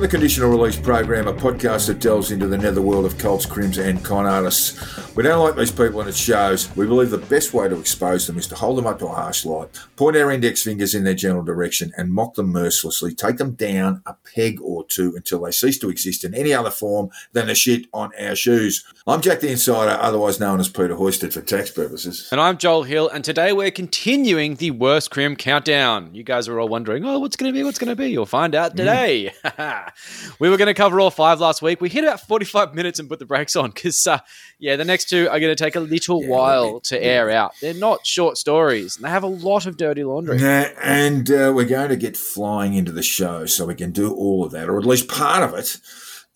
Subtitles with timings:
[0.00, 3.44] Welcome to the Conditional Release Program, a podcast that delves into the netherworld of cults,
[3.44, 5.14] Crims, and con artists.
[5.14, 6.74] We don't like these people and it shows.
[6.74, 9.12] We believe the best way to expose them is to hold them up to a
[9.12, 13.36] harsh light, point our index fingers in their general direction, and mock them mercilessly, take
[13.36, 17.10] them down a peg or two until they cease to exist in any other form
[17.34, 18.86] than the shit on our shoes.
[19.06, 22.30] I'm Jack the Insider, otherwise known as Peter Hoysted for tax purposes.
[22.32, 26.14] And I'm Joel Hill, and today we're continuing the worst crim countdown.
[26.14, 27.64] You guys are all wondering, oh, what's going to be?
[27.64, 28.10] What's going to be?
[28.10, 28.76] You'll find out mm.
[28.76, 29.32] today.
[30.38, 31.80] we were going to cover all five last week.
[31.80, 34.18] We hit about 45 minutes and put the brakes on because, uh,
[34.58, 37.30] yeah, the next two are going to take a little Yeah, while bit- to air
[37.30, 37.54] out.
[37.60, 40.38] They're not short stories, and they have a lot of dirty laundry.
[40.38, 44.12] Yeah, and uh, we're going to get flying into the show so we can do
[44.14, 45.78] all of that, or at least part of it,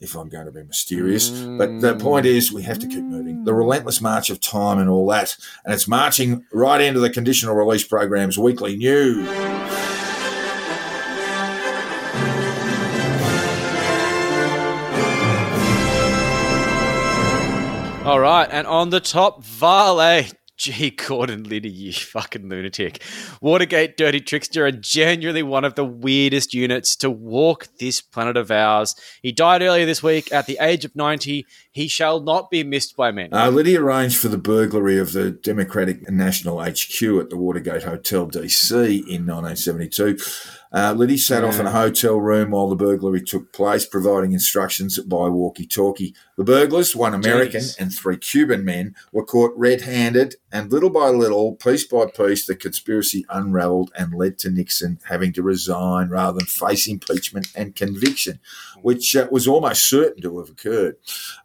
[0.00, 1.30] if I'm going to be mysterious.
[1.30, 3.44] But the point is, we have to keep moving.
[3.44, 5.36] The relentless march of time and all that.
[5.64, 9.28] And it's marching right into the conditional release program's weekly news.
[18.04, 20.24] All right, and on the top, Vale.
[20.56, 23.02] G., Gordon Liddy, you fucking lunatic.
[23.40, 28.52] Watergate Dirty Trickster, are genuinely one of the weirdest units to walk this planet of
[28.52, 28.94] ours.
[29.20, 31.44] He died earlier this week at the age of 90.
[31.72, 33.32] He shall not be missed by many.
[33.32, 38.28] Uh, Liddy arranged for the burglary of the Democratic National HQ at the Watergate Hotel
[38.28, 40.18] DC in 1972.
[40.74, 44.98] Uh, Liddy sat off in a hotel room while the burglary took place, providing instructions
[44.98, 46.14] by walkie talkie.
[46.36, 47.78] The burglars, one American Jeez.
[47.78, 52.46] and three Cuban men, were caught red handed, and little by little, piece by piece,
[52.46, 57.76] the conspiracy unravelled and led to Nixon having to resign rather than face impeachment and
[57.76, 58.40] conviction,
[58.82, 60.96] which uh, was almost certain to have occurred.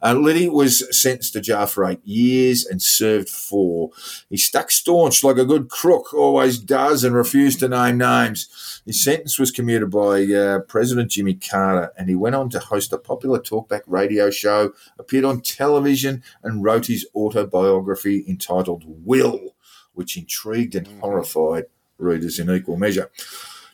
[0.02, 3.90] Uh, Liddy was sentenced to jail for eight years and served four.
[4.28, 8.80] He stuck staunch like a good crook always does and refused to name names.
[8.86, 12.92] His sentence was commuted by uh, President Jimmy Carter, and he went on to host
[12.92, 19.54] a popular talkback radio show, appeared on television, and wrote his autobiography entitled Will,
[19.94, 21.00] which intrigued and mm.
[21.00, 21.64] horrified
[21.98, 23.10] readers in equal measure.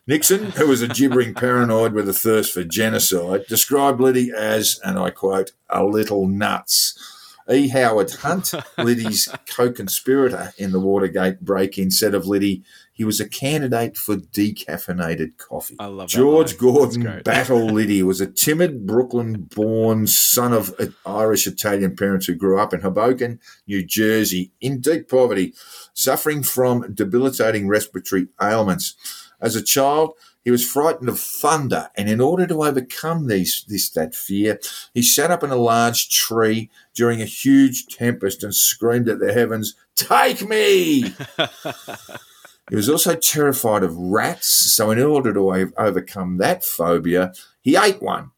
[0.07, 4.99] Nixon, who was a gibbering paranoid with a thirst for genocide, described Liddy as, and
[4.99, 7.13] I quote, a little nuts.
[7.51, 7.69] E.
[7.69, 12.65] Howard Hunt, Liddy's co conspirator in the Watergate break in, said of Liddy,
[12.97, 15.77] he was a candidate for decaffeinated coffee.
[15.79, 16.57] I love George.
[16.57, 17.21] Gordon.
[17.23, 20.75] Battle Liddy was a timid Brooklyn born son of
[21.05, 25.53] Irish Italian parents who grew up in Hoboken, New Jersey, in deep poverty,
[25.93, 28.95] suffering from debilitating respiratory ailments.
[29.43, 33.91] As a child, he was frightened of thunder, and in order to overcome these, this
[33.91, 34.59] that fear,
[34.95, 39.35] he sat up in a large tree during a huge tempest and screamed at the
[39.35, 41.15] heavens, "Take me!"
[42.69, 47.33] He was also terrified of rats, so in order to overcome that phobia,
[47.63, 48.31] he ate one,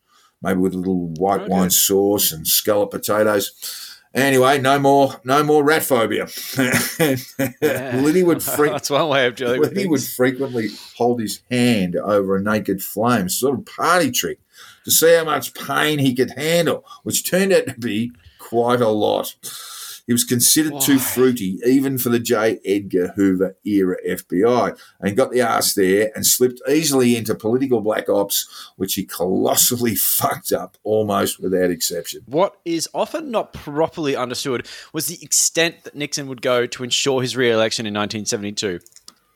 [0.42, 1.50] maybe with a little white Okay.
[1.50, 3.52] wine sauce and scallop potatoes.
[4.14, 6.26] Anyway, no more, no more rat phobia.
[7.62, 12.36] Liddy would freak, That's one way of dealing Liddy would frequently hold his hand over
[12.36, 14.40] a naked flame, sort of party trick,
[14.84, 18.88] to see how much pain he could handle, which turned out to be quite a
[18.88, 19.36] lot.
[20.08, 22.58] He was considered too fruity, even for the J.
[22.64, 28.08] Edgar Hoover era FBI, and got the arse there and slipped easily into political black
[28.08, 32.22] ops, which he colossally fucked up almost without exception.
[32.24, 37.20] What is often not properly understood was the extent that Nixon would go to ensure
[37.20, 38.80] his re election in 1972.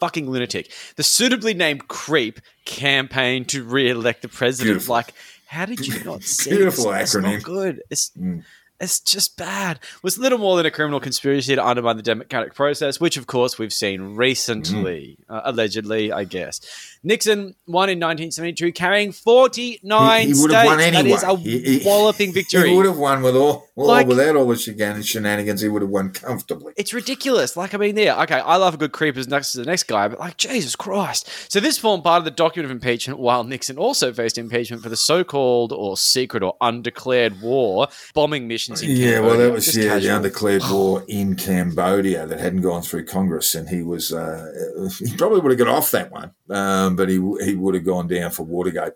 [0.00, 0.72] Fucking lunatic.
[0.96, 4.72] The suitably named creep campaign to re elect the president.
[4.76, 4.92] Beautiful.
[4.94, 5.12] Like,
[5.46, 7.14] how did you not see Beautiful this?
[7.14, 7.32] It's acronym.
[7.34, 7.82] not good.
[7.90, 8.42] It's, Mm.
[8.82, 9.76] It's just bad.
[9.76, 13.26] It was little more than a criminal conspiracy to undermine the democratic process, which, of
[13.26, 15.34] course, we've seen recently, Mm.
[15.36, 16.60] uh, allegedly, I guess.
[17.04, 20.52] Nixon won in 1972, carrying 49 He- he states.
[20.54, 21.42] have won That is a anyway.
[21.42, 22.70] He- walloping victory.
[22.70, 25.60] He would have won with all, all Like- without all the shenanigans, shenanigans.
[25.60, 26.72] He would have won comfortably.
[26.76, 27.56] It's ridiculous.
[27.56, 29.84] Like, I mean, there, okay, I love a good creep as next to the next
[29.84, 31.28] guy, but like, Jesus Christ.
[31.48, 34.88] So, this formed part of the document of impeachment while Nixon also faced impeachment for
[34.88, 39.64] the so called or secret or undeclared war bombing missions in Yeah, well, that was
[39.66, 44.12] Just yeah the undeclared war in Cambodia that hadn't gone through Congress, and he was
[44.12, 44.46] uh,
[44.98, 47.14] he probably would have got off that one, um, but he
[47.44, 48.92] he would have gone down for Watergate.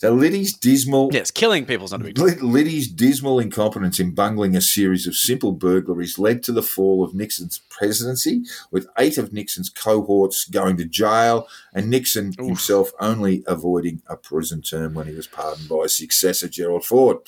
[0.00, 2.24] So Liddy's dismal Yes, killing people's not a big deal.
[2.24, 7.14] Liddy's dismal incompetence in bungling a series of simple burglaries led to the fall of
[7.14, 14.00] Nixon's presidency, with eight of Nixon's cohorts going to jail, and Nixon himself only avoiding
[14.06, 17.18] a prison term when he was pardoned by his successor, Gerald Ford.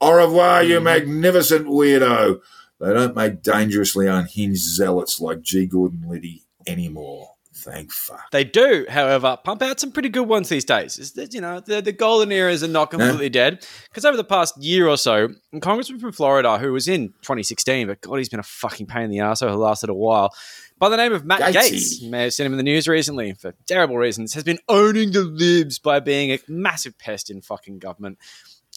[0.00, 2.40] Au revoir, you magnificent weirdo.
[2.80, 5.66] They don't make dangerously unhinged zealots like G.
[5.66, 7.35] Gordon Liddy anymore.
[7.56, 8.30] Thank fuck.
[8.32, 10.98] They do, however, pump out some pretty good ones these days.
[10.98, 13.66] Is that, you know, the, the golden eras are not completely dead.
[13.88, 17.86] Because over the past year or so, a congressman from Florida who was in 2016,
[17.86, 20.34] but God, he's been a fucking pain in the ass over the last little while,
[20.78, 21.54] by the name of Matt Gatesy.
[21.54, 24.58] Gaetz, you may have seen him in the news recently for terrible reasons, has been
[24.68, 28.18] owning the libs by being a massive pest in fucking government.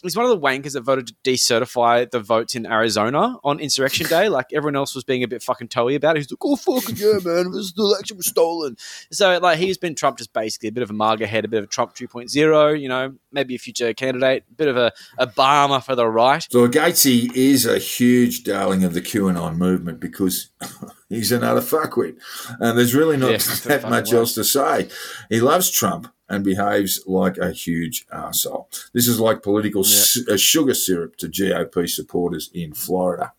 [0.02, 4.06] He's one of the wankers that voted to decertify the votes in Arizona on Insurrection
[4.06, 4.28] Day.
[4.40, 6.20] Like everyone else was being a bit fucking toey about it.
[6.20, 8.76] He's like, oh, fucking yeah, man, this, the election was stolen.
[9.10, 11.58] So, like, he's been Trump just basically a bit of a MAGA head, a bit
[11.58, 15.82] of a Trump 2.0, you know, maybe a future candidate, a bit of a Obama
[15.82, 16.46] for the right.
[16.50, 20.50] So Gatesy is a huge darling of the QAnon movement because
[21.10, 22.16] he's another fuckwit.
[22.60, 24.88] And there's really not Yeah, that much else to say.
[25.28, 28.66] He loves Trump and behaves like a huge arsehole.
[28.94, 33.32] This is like political s- uh, sugar syrup to GOP supporters in Florida,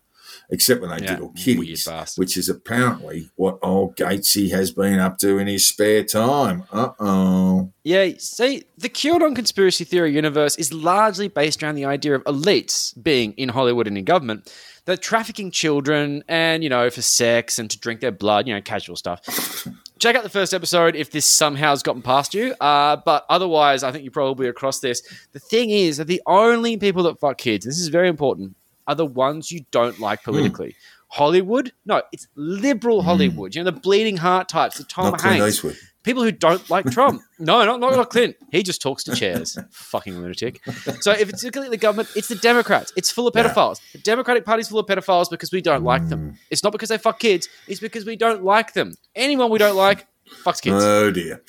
[0.50, 5.16] except when they Yeah, diddle kitties, which is apparently what old Gatesy has been up
[5.18, 6.64] to in his spare time.
[6.70, 7.72] Uh-oh.
[7.82, 12.92] Yeah, see, the QAnon conspiracy theory universe is largely based around the idea of elites
[13.02, 14.52] being in Hollywood and in government
[14.84, 18.60] that trafficking children and, you know, for sex and to drink their blood, you know,
[18.60, 19.66] casual stuff.
[19.98, 22.54] Check out the first episode if this somehow has gotten past you.
[22.60, 25.02] Uh, but otherwise, I think you're probably across this.
[25.32, 28.56] The thing is that the only people that fuck kids, this is very important,
[28.88, 30.74] are the ones you don't like politically.
[31.06, 31.72] Hollywood?
[31.84, 33.54] No, it's liberal Hollywood.
[33.54, 35.64] You know, the bleeding heart types, the Tom Not Hanks.
[36.02, 37.22] People who don't like Trump.
[37.42, 38.36] No, not not Clint.
[38.52, 39.58] He just talks to chairs.
[39.72, 40.60] Fucking lunatic.
[41.00, 42.92] So if it's the government, it's the Democrats.
[42.96, 43.48] It's full of Yeah.
[43.52, 43.80] pedophiles.
[43.90, 46.20] The Democratic Party's full of pedophiles because we don't like them.
[46.20, 46.36] Mm.
[46.50, 47.48] It's not because they fuck kids.
[47.66, 48.94] It's because we don't like them.
[49.16, 50.06] Anyone we don't like
[50.44, 50.82] fucks kids.
[50.84, 51.42] Oh dear.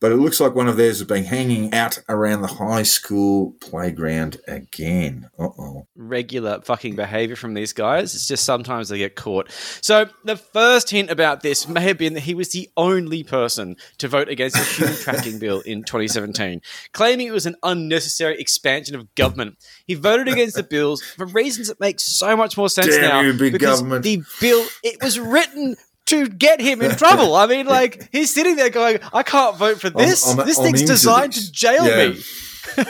[0.00, 3.54] But it looks like one of theirs has been hanging out around the high school
[3.60, 5.28] playground again.
[5.38, 5.86] Uh oh.
[5.94, 8.14] regular fucking behavior from these guys.
[8.14, 9.52] It's just sometimes they get caught.
[9.82, 13.76] So the first hint about this may have been that he was the only person
[13.98, 16.62] to vote against a human trafficking bill in 2017,
[16.92, 19.58] claiming it was an unnecessary expansion of government.
[19.86, 23.20] He voted against the bills for reasons that make so much more sense Damn now.
[23.20, 24.04] you, big because government.
[24.04, 25.76] The bill it was written.
[26.10, 27.34] To get him in trouble.
[27.34, 30.26] I mean, like, he's sitting there going, I can't vote for this.
[30.26, 32.08] I'm- this I'm thing's designed this." to jail Yeah.
[32.08, 32.22] me.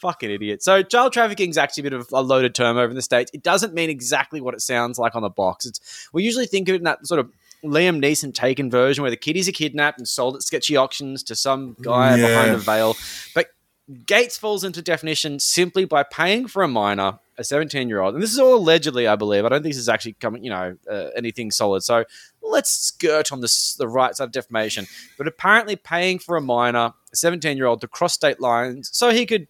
[0.00, 0.62] Fucking idiot.
[0.64, 3.30] So, child trafficking is actually a bit of a loaded term over in the States.
[3.32, 5.64] It doesn't mean exactly what it sounds like on the box.
[5.64, 7.30] It's We usually think of it in that sort of
[7.64, 11.36] Liam Neeson taken version where the kiddies are kidnapped and sold at sketchy auctions to
[11.36, 12.26] some guy Yeah.
[12.26, 12.96] behind a veil.
[13.32, 13.50] But
[13.90, 18.14] Gaetz falls into definition simply by paying for a minor, a 17 year old.
[18.14, 19.44] And this is all allegedly, I believe.
[19.44, 21.82] I don't think this is actually coming, you know, uh, anything solid.
[21.82, 22.04] So
[22.42, 24.86] let's skirt on this, the right side of defamation.
[25.18, 29.10] But apparently, paying for a minor, a 17 year old, to cross state lines so
[29.10, 29.48] he could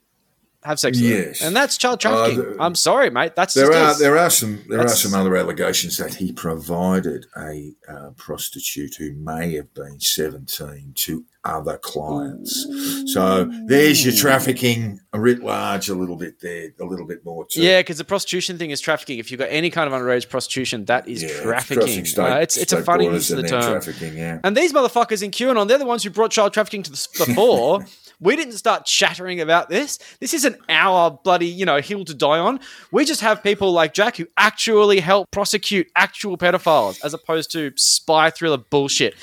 [0.64, 1.40] have sex with Yes.
[1.40, 1.46] her.
[1.48, 2.38] And that's child trafficking.
[2.40, 3.34] Uh, the- I'm sorry, mate.
[3.36, 6.32] That's There just are there are some there That's- are some other allegations that he
[6.32, 12.66] provided a uh, prostitute who may have been seventeen to other clients.
[13.12, 17.62] So there's your trafficking writ large a little bit there, a little bit more too.
[17.62, 19.18] Yeah, because the prostitution thing is trafficking.
[19.18, 22.04] If you've got any kind of underage prostitution, that is Yeah, trafficking.
[22.04, 23.72] state- Uh, it's it's a funny use of the and term.
[23.82, 24.38] Trafficking, yeah.
[24.44, 27.26] And these motherfuckers in QAnon, they're the ones who brought child trafficking to the, the
[27.34, 27.84] fore.
[28.20, 29.98] we didn't start chattering about this.
[30.20, 32.60] This isn't our bloody, you know, hill to die on.
[32.92, 37.72] We just have people like Jack who actually help prosecute actual pedophiles as opposed to
[37.76, 39.14] spy thriller bullshit.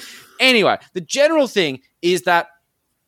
[0.42, 2.48] Anyway, the general thing is that,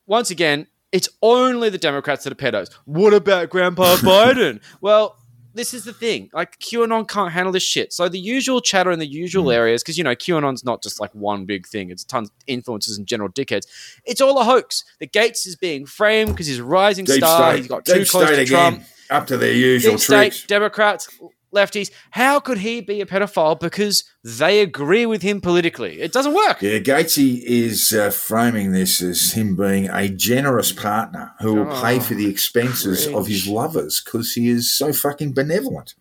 [0.08, 2.74] once again, it's only the Democrats that are pedos.
[2.86, 4.62] What about Grandpa Biden?
[4.82, 5.18] Well,
[5.54, 6.30] this is the thing.
[6.34, 7.92] Like QAnon can't handle this shit.
[7.94, 9.52] So the usual chatter in the usual Hmm.
[9.52, 11.90] areas, because you know QAnon's not just like one big thing.
[11.92, 13.68] It's tons of influencers and general dickheads.
[14.06, 14.84] It's all a hoax.
[15.00, 17.52] The Gaetz is being framed because he's a rising Deep star.
[17.52, 18.84] state, He's got too deep close to again, Trump.
[19.10, 20.46] up to their usual Deep state, tricks.
[20.46, 21.10] Democrats,
[21.54, 21.92] lefties.
[22.12, 26.00] How could he be a pedophile because they agree with him politically?
[26.02, 26.62] It doesn't work.
[26.62, 32.00] Yeah, Gatesy is uh, framing this as him being a generous partner who will pay
[32.00, 35.96] for the expenses of his lovers because he is so fucking benevolent,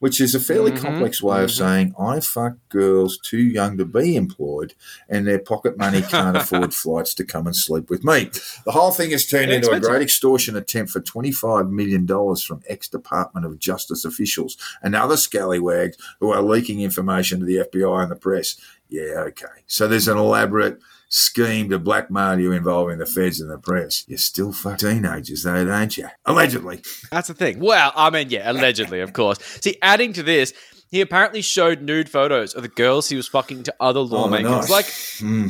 [0.00, 1.58] which is a fairly Mhm, complex way of mhm.
[1.58, 4.74] saying I fuck girls too young to be employed
[5.08, 8.30] and their pocket money can't afford flights to come and sleep with me.
[8.64, 12.88] The whole thing has turned into a great extortion attempt for $25 million from ex
[12.88, 18.10] Department of Justice officials and other scallywags who are leaking information to the FBI and
[18.10, 18.56] the press.
[18.88, 19.46] Yeah, okay.
[19.66, 24.04] So there's an elaborate scheme to blackmail you involving the feds and the press.
[24.08, 26.08] You're still fuck teenagers, though, aren't you?
[26.24, 26.82] Allegedly.
[27.10, 27.60] That's the thing.
[27.60, 29.38] Well, I mean, yeah, allegedly, of course.
[29.60, 30.52] See, adding to this,
[30.90, 34.50] he apparently showed nude photos of the girls he was fucking to other lawmakers.
[34.50, 34.70] Oh, nice.
[34.70, 34.86] Like,
[35.18, 35.48] Hmm.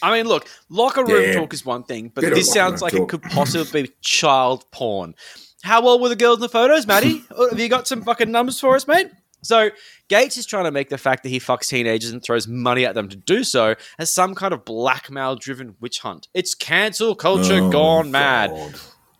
[0.00, 1.32] I mean, look, locker room Yeah.
[1.34, 3.02] talk is one thing, but Bit this sounds like talk.
[3.02, 5.14] it could possibly be child porn.
[5.62, 7.24] How old were the girls in the photos, Maddie?
[7.36, 9.08] Uh, Have you got some fucking numbers for us, mate?
[9.42, 9.70] So
[10.08, 12.94] Gaetz is trying to make the fact that he fucks teenagers and throws money at
[12.96, 16.26] them to do so as some kind of blackmail driven witch hunt.
[16.34, 18.50] It's cancel culture Oh, gone mad.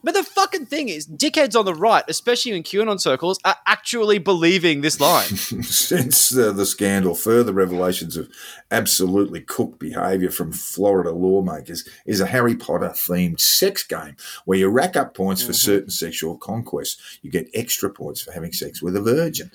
[0.05, 4.19] But the fucking thing is, dickheads on the right, especially in QAnon circles, are actually
[4.19, 5.27] believing this line.
[5.65, 8.29] Since uh, the scandal, further revelations of
[8.71, 14.15] absolutely cooked behaviour from Florida lawmakers is a Harry Potter themed sex game
[14.45, 15.57] where you rack up points for Mhm.
[15.57, 17.19] certain sexual conquests.
[17.23, 19.51] You get extra points for having sex with a virgin.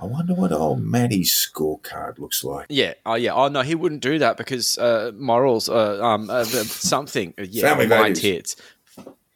[0.00, 2.66] I wonder what old Maddie's scorecard looks like.
[2.70, 6.44] yeah, oh yeah, oh no, he wouldn't do that because uh, morals, uh, um, uh,
[6.44, 8.18] something, yeah, Family mind values.
[8.20, 8.56] hits.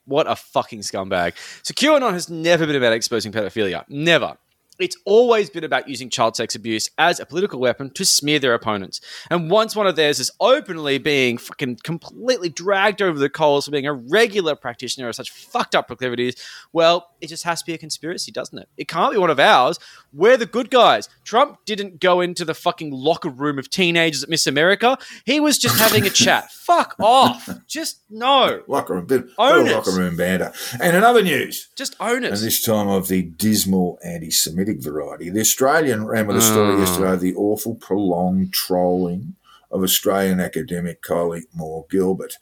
[0.06, 1.34] What a fucking scumbag.
[1.62, 3.84] So QAnon has never been about exposing pedophilia.
[3.88, 4.36] Never.
[4.78, 8.54] It's always been about using child sex abuse as a political weapon to smear their
[8.54, 9.00] opponents.
[9.30, 13.70] And once one of theirs is openly being fucking completely dragged over the coals for
[13.70, 16.36] being a regular practitioner of such fucked up proclivities,
[16.72, 18.68] well, it just has to be a conspiracy, doesn't it?
[18.76, 19.78] It can't be one of ours.
[20.12, 21.08] We're the good guys.
[21.24, 24.98] Trump didn't go into the fucking locker room of teenagers at Miss America.
[25.24, 26.50] He was just having a chat.
[26.66, 27.48] Fuck off.
[27.68, 28.62] Just no.
[28.66, 29.74] Locker room, bit, bit Own of it.
[29.74, 30.52] locker room banter.
[30.80, 32.32] And in other news, Just own it.
[32.32, 34.30] and this time of the dismal anti
[34.74, 35.30] Variety.
[35.30, 36.78] The Australian ran with a story Ah.
[36.78, 39.34] yesterday of the awful prolonged trolling
[39.76, 42.34] of Australian academic Kylie Moore Gilbert.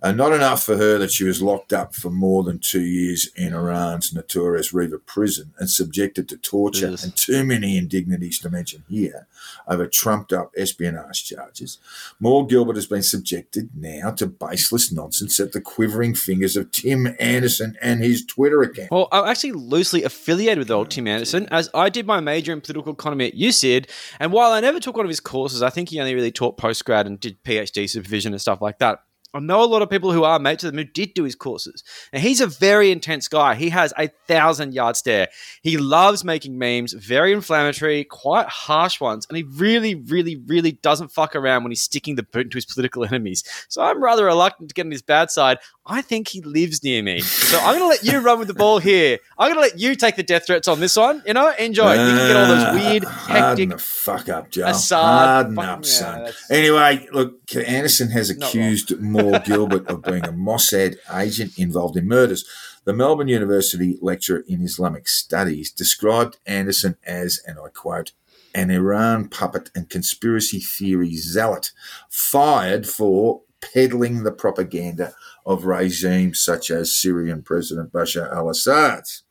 [0.00, 3.28] And not enough for her that she was locked up for more than two years
[3.34, 7.02] in Iran's notorious Riva prison and subjected to torture Yes.
[7.02, 9.26] and too many indignities to mention here
[9.66, 11.78] over trumped up espionage charges.
[12.20, 17.16] Moore Gilbert has been subjected now to baseless nonsense at the quivering fingers of Tim
[17.18, 18.92] Anderson and his Twitter account.
[18.92, 22.60] Well, I'm actually loosely affiliated with old Tim Anderson, as I did my major in
[22.60, 23.86] political economy at USyd.
[24.20, 26.56] And while I never took one of his courses, I think he only really taught
[26.78, 29.00] postgrad and did PhD supervision and stuff like that.
[29.34, 31.34] I know a lot of people who are mates with him who did do his
[31.34, 31.84] courses.
[32.14, 33.56] And he's a very intense guy.
[33.56, 35.28] He has a thousand yard stare.
[35.60, 39.26] He loves making memes, very inflammatory, quite harsh ones.
[39.28, 42.64] And he really, really, really doesn't fuck around when he's sticking the boot into his
[42.64, 43.44] political enemies.
[43.68, 45.58] So I'm rather reluctant to get on his bad side.
[45.90, 47.20] I think he lives near me.
[47.20, 49.18] So I'm going to let you run with the ball here.
[49.38, 51.22] I'm going to let you take the death threats on this one.
[51.26, 51.92] You know, enjoy.
[51.92, 53.70] You can get all those weird, Ah, hectic.
[53.70, 54.66] the fuck up, Joe.
[54.66, 56.18] Assad, Harden fucking- up, son.
[56.24, 62.06] that's- Anyway, look, Anderson has accused Moore Gilbert of being a Mossad agent involved in
[62.06, 62.44] murders.
[62.84, 68.12] The Melbourne University lecturer in Islamic Studies described Anderson as, and I quote,
[68.54, 71.70] an Iran puppet and conspiracy theory zealot,
[72.08, 79.24] fired for peddling the propaganda of regimes such as Syrian President Bashar al Assad's.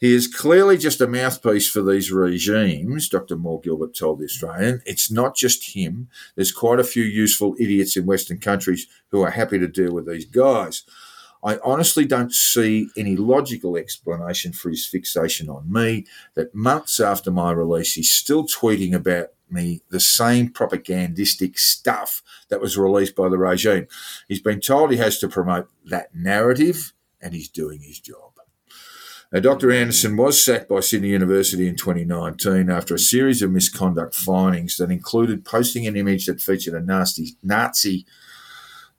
[0.00, 3.36] He is clearly just a mouthpiece for these regimes, Dr.
[3.36, 4.80] Moore Gilbert told The Australian.
[4.86, 6.08] It's not just him.
[6.36, 10.08] There's quite a few useful idiots in Western countries who are happy to deal with
[10.08, 10.84] these guys.
[11.42, 17.30] I honestly don't see any logical explanation for his fixation on me that months after
[17.30, 23.28] my release, he's still tweeting about me the same propagandistic stuff that was released by
[23.28, 23.88] the regime.
[24.28, 28.30] He's been told he has to promote that narrative, and he's doing his job.
[29.32, 29.70] Now, Dr.
[29.70, 34.90] Anderson was sacked by Sydney University in 2019 after a series of misconduct findings that
[34.90, 38.06] included posting an image that featured a nasty Nazi,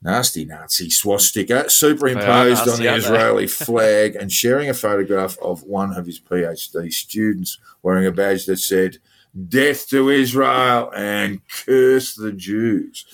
[0.01, 2.95] nasty Nazi swastika superimposed nasty, on the?
[2.95, 8.45] Israeli flag and sharing a photograph of one of his PhD students wearing a badge
[8.45, 8.97] that said,
[9.47, 13.05] Death to Israel and curse the Jews.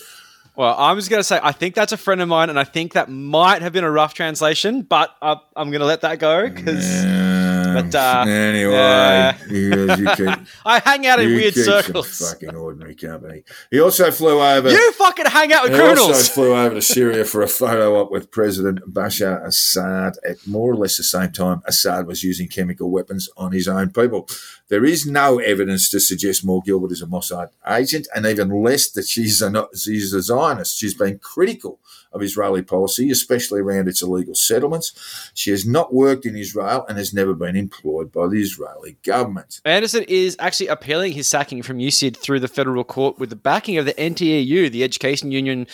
[0.56, 2.64] Well, I was going to say, I think that's a friend of mine, and I
[2.64, 6.18] think that might have been a rough translation, but uh, I'm going to let that
[6.18, 7.47] go because Um,
[7.84, 12.18] but, uh, anyway, you keep, I hang out in weird circles.
[12.20, 13.44] fucking ordinary company.
[13.72, 14.70] He also flew over.
[14.70, 16.08] You fucking hang out with he criminals.
[16.10, 20.72] also flew over to Syria for a photo op with President Bashar Assad at more
[20.72, 24.28] or less the same time Assad was using chemical weapons on his own people.
[24.70, 28.90] There is no evidence to suggest Moore Gilbert is a Mossad agent, and even less
[28.92, 30.78] that she's a, not, she's a Zionist.
[30.78, 31.80] She's been critical
[32.12, 35.32] of Israeli policy, especially around its illegal settlements.
[35.34, 39.62] She has not worked in Israel and has never been employed by the Israeli government.
[39.66, 43.78] Anderson is actually appealing his sacking from USyd through the federal court with the backing
[43.78, 45.68] of the NTEU, the education union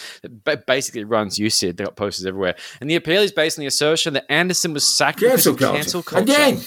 [0.46, 1.78] that basically runs USyd.
[1.78, 2.56] They've got posters everywhere.
[2.82, 5.60] And the appeal is based on the assertion that Anderson was sacked because Cancel of
[5.60, 5.76] culture.
[5.78, 6.24] cancel culture.
[6.34, 6.60] Again.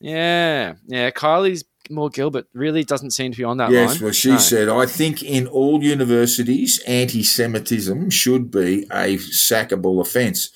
[0.00, 0.74] Yeah.
[0.86, 1.10] Yeah.
[1.10, 3.72] Kylie's Moore Gilbert really doesn't seem to be on that line.
[3.74, 4.02] Yes, line.
[4.04, 4.38] well, she No.
[4.38, 10.50] said, I think in all universities, anti Semitism should be a sackable offence.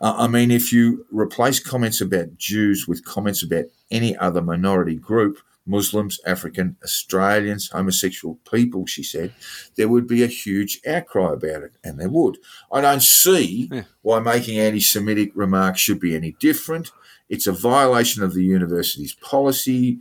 [0.00, 4.96] Uh, I mean, if you replace comments about Jews with comments about any other minority
[4.96, 9.32] group, Muslims, African, Australians, homosexual people, she said,
[9.76, 12.38] there would be a huge outcry about it, and there would.
[12.70, 13.82] I don't see Yeah.
[14.02, 16.92] why making anti Semitic remarks should be any different.
[17.28, 19.98] It's a violation of the university's policy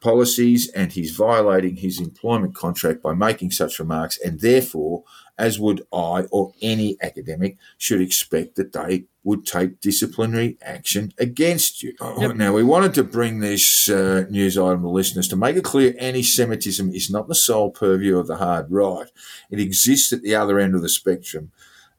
[0.00, 5.04] policies and he's violating his employment contract by making such remarks, and therefore,
[5.36, 11.82] as would I or any academic, should expect that they would take disciplinary action against
[11.82, 11.94] you.
[12.00, 12.36] Yep.
[12.36, 15.94] Now, we wanted to bring this uh, news item to listeners to make it clear
[15.98, 19.10] anti Semitism is not the sole purview of the hard right,
[19.50, 21.52] it exists at the other end of the spectrum.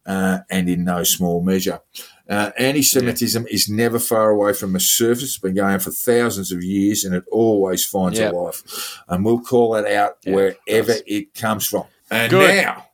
[0.05, 1.81] Uh, and in no small measure.
[2.29, 3.53] Uh, Anti Semitism yeah.
[3.53, 5.23] is never far away from the surface.
[5.23, 8.33] It's been going for thousands of years and it always finds yep.
[8.33, 9.01] a life.
[9.07, 10.35] And we'll call it out yep.
[10.35, 11.85] wherever it comes from.
[12.11, 12.63] And Good.
[12.63, 12.85] now,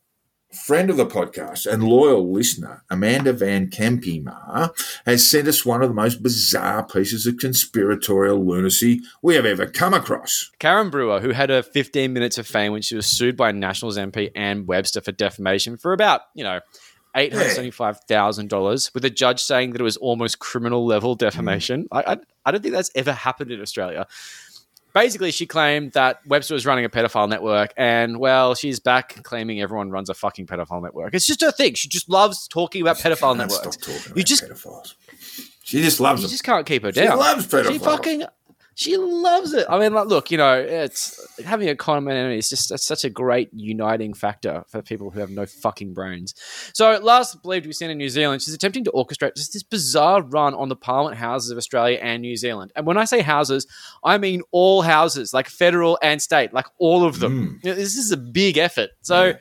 [0.55, 4.69] friend of the podcast and loyal listener, Amanda Van Kempima,
[5.05, 9.67] has sent us one of the most bizarre pieces of conspiratorial lunacy we have ever
[9.67, 10.51] come across.
[10.59, 13.97] Karen Brewer, who had her 15 minutes of fame when she was sued by Nationals
[13.97, 16.61] MP Anne Webster for defamation for about, you know,
[17.15, 21.83] $875,000 with a judge saying that it was almost criminal level defamation.
[21.83, 21.87] Mm.
[21.91, 24.07] I, I, I don't think that's ever happened in Australia.
[24.93, 29.59] Basically, she claimed that Webster was running a pedophile network, and well, she's back claiming
[29.61, 31.13] everyone runs a fucking pedophile network.
[31.13, 31.73] It's just her thing.
[31.73, 33.75] She just loves talking about pedophile networks.
[33.75, 34.93] Stop talking you just pedophiles.
[35.63, 36.31] She just loves you them.
[36.31, 37.07] just can't keep her down.
[37.07, 37.71] She loves pedophiles.
[37.73, 38.23] She fucking
[38.75, 39.65] she loves it.
[39.69, 43.09] I mean, like, look, you know, it's having a common enemy is just such a
[43.09, 46.35] great uniting factor for people who have no fucking brains.
[46.73, 50.21] So, last believed we've seen in New Zealand, she's attempting to orchestrate just this bizarre
[50.21, 52.73] run on the Parliament houses of Australia and New Zealand.
[52.75, 53.65] And when I say houses,
[54.03, 57.59] I mean all houses, like federal and state, like all of them.
[57.61, 57.63] Mm.
[57.63, 58.89] You know, this is a big effort.
[59.01, 59.23] So.
[59.23, 59.33] Yeah.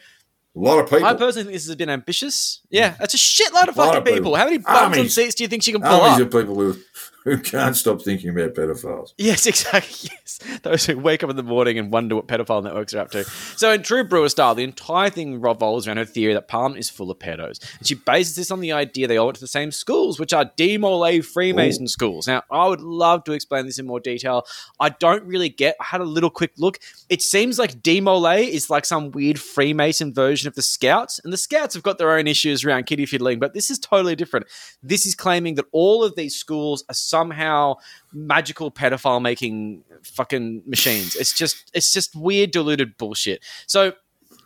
[0.57, 1.05] A lot of people.
[1.05, 2.61] I personally think this has been ambitious.
[2.71, 4.19] Yeah, that's a shitload of fucking of people.
[4.19, 4.37] people.
[4.37, 6.33] How many bums on seats do you think she can pull Armies up?
[6.33, 6.76] of people who
[7.35, 9.14] who can't stop thinking about pedophiles.
[9.16, 10.11] Yes, exactly.
[10.12, 10.38] Yes.
[10.62, 13.25] Those who wake up in the morning and wonder what pedophile networks are up to.
[13.25, 16.90] So, in true Brewer style, the entire thing revolves around her theory that Parliament is
[16.90, 17.61] full of pedos.
[17.78, 20.33] And she bases this on the idea they all went to the same schools, which
[20.33, 21.88] are De Molay Freemason Ooh.
[21.88, 22.26] schools.
[22.26, 24.45] Now, I would love to explain this in more detail.
[24.78, 26.79] I don't really get, I had a little quick look.
[27.09, 31.20] It seems like De Molay is like some weird Freemason version of the Scouts.
[31.25, 34.14] And the Scouts have got their own issues around kitty fiddling, but this is totally
[34.14, 34.46] different.
[34.83, 37.77] This is claiming that all of these schools are somehow
[38.12, 41.14] magical pedophile making fucking machines.
[41.14, 43.40] It's just it's just weird diluted bullshit.
[43.68, 43.92] So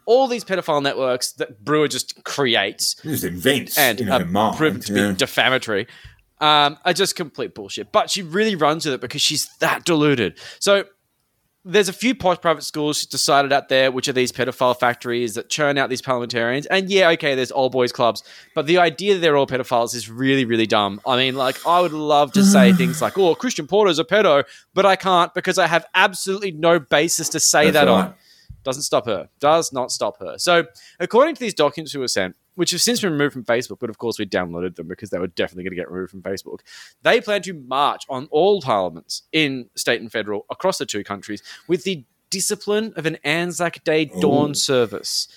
[0.04, 5.10] all these pedophile networks that Brewer just creates, just invents, and are proved to yeah.
[5.12, 5.86] be defamatory,
[6.42, 7.90] um, are just complete bullshit.
[7.90, 10.38] But she really runs with it because she's that deluded.
[10.60, 10.84] So
[11.68, 15.50] there's a few posh private schools decided out there, which are these pedophile factories that
[15.50, 16.64] churn out these parliamentarians.
[16.66, 18.22] And yeah, okay, there's all boys clubs,
[18.54, 20.98] but the idea that they're all pedophiles is really, really dumb.
[21.06, 24.44] I mean, like, I would love to say things like, "Oh, Christian Porter's a pedo,"
[24.72, 28.04] but I can't because I have absolutely no basis to say That's that right.
[28.06, 28.14] on.
[28.64, 29.28] Doesn't stop her.
[29.38, 30.36] Does not stop her.
[30.38, 30.64] So,
[30.98, 33.88] according to these documents who were sent, which have since been removed from Facebook, but
[33.88, 36.58] of course we downloaded them because they were definitely going to get removed from Facebook.
[37.02, 41.40] They plan to march on all parliaments in state and federal across the two countries
[41.68, 44.54] with the discipline of an Anzac Day dawn Ooh.
[44.54, 45.28] service.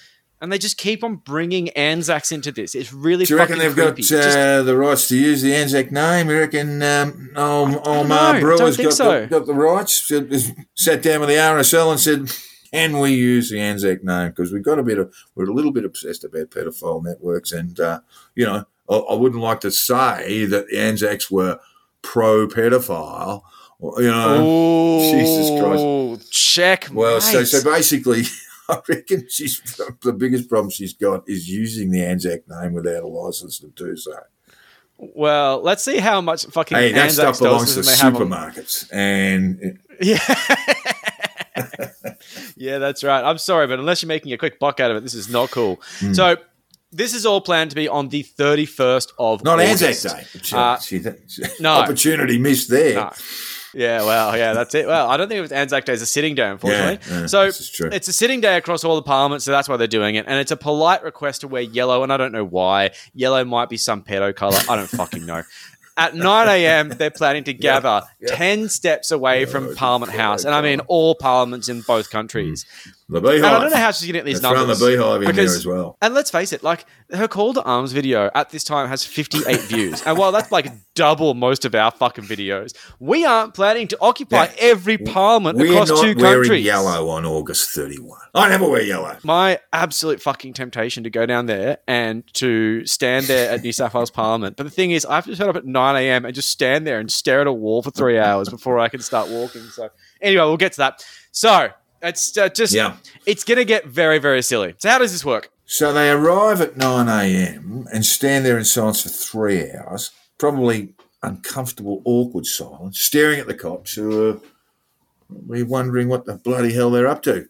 [0.41, 2.73] And they just keep on bringing Anzacs into this.
[2.73, 3.25] It's really.
[3.25, 4.01] Do you reckon they've creepy.
[4.01, 6.31] got uh, just, the rights to use the Anzac name?
[6.31, 8.07] You reckon um, old
[8.39, 9.27] Brewer's got, so.
[9.27, 10.11] got the rights?
[10.73, 12.31] Sat down with the RSL and said,
[12.73, 14.29] can we use the Anzac name?
[14.29, 17.51] Because we've got a bit of, we're a little bit obsessed about pedophile networks.
[17.51, 17.99] And, uh,
[18.35, 21.59] you know, I, I, wouldn't like to say that the Anzacs were
[22.01, 23.43] pro pedophile.
[23.81, 26.31] You know, Ooh, Jesus Christ.
[26.31, 26.87] Check.
[26.93, 28.23] Well, so, so basically,
[28.69, 29.59] I reckon she's
[30.01, 33.97] the biggest problem she's got is using the Anzac name without a license to do
[33.97, 34.13] so.
[34.97, 40.19] Well, let's see how much fucking hey, that Anzac stuff belongs to supermarkets, and yeah.
[42.55, 43.23] yeah, that's right.
[43.23, 45.51] I'm sorry, but unless you're making a quick buck out of it, this is not
[45.51, 45.77] cool.
[45.99, 46.15] Mm.
[46.15, 46.37] So
[46.91, 50.05] this is all planned to be on the 31st of not August.
[50.05, 51.37] Anzac Day.
[51.41, 52.95] Uh, no opportunity missed there.
[52.95, 53.11] No.
[53.73, 54.85] Yeah, well, yeah, that's it.
[54.85, 56.99] Well, I don't think it was Anzac Day is a sitting day, unfortunately.
[57.09, 59.87] Yeah, yeah, so it's a sitting day across all the parliaments, so that's why they're
[59.87, 60.25] doing it.
[60.27, 62.91] And it's a polite request to wear yellow, and I don't know why.
[63.13, 64.59] Yellow might be some pedo color.
[64.69, 65.43] I don't fucking know.
[65.97, 68.35] At 9 a.m., they're planning to gather yeah, yeah.
[68.35, 70.45] 10 steps away from Parliament House.
[70.45, 72.65] And I mean all parliaments in both countries.
[72.65, 72.93] Mm.
[73.11, 73.35] The beehive.
[73.43, 74.79] And I don't know how she's going to get these Let's numbers.
[74.81, 75.97] Run the beehive in because, there as well.
[76.01, 79.59] And let's face it, like her call to arms video at this time has 58
[79.63, 80.01] views.
[80.03, 84.45] And while that's like double most of our fucking videos, we aren't planning to occupy
[84.45, 84.51] yeah.
[84.59, 86.21] every parliament We're across two countries.
[86.21, 88.17] We're wearing yellow on August 31.
[88.33, 89.17] I never wear yellow.
[89.25, 93.93] My absolute fucking temptation to go down there and to stand there at New South
[93.93, 94.55] Wales Parliament.
[94.55, 96.23] But the thing is, I have to turn up at 9 a.m.
[96.23, 99.01] and just stand there and stare at a wall for three hours before I can
[99.01, 99.63] start walking.
[99.63, 99.89] So
[100.21, 101.05] anyway, we'll get to that.
[101.33, 101.71] So
[102.01, 102.97] it's uh, just, yeah.
[103.25, 104.75] it's going to get very, very silly.
[104.77, 105.51] So, how does this work?
[105.65, 107.87] So, they arrive at 9 a.m.
[107.93, 113.53] and stand there in silence for three hours, probably uncomfortable, awkward silence, staring at the
[113.53, 114.39] cops who are
[115.29, 117.47] we're wondering what the bloody hell they're up to.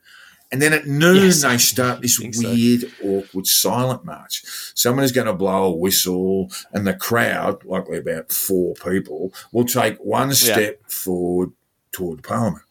[0.52, 2.50] And then at noon, Yes, they start this think so.
[2.50, 4.44] weird, awkward, silent march.
[4.76, 9.64] Someone is going to blow a whistle, and the crowd, likely about four people, will
[9.64, 11.54] take one step forward
[11.94, 12.66] toward Parliament.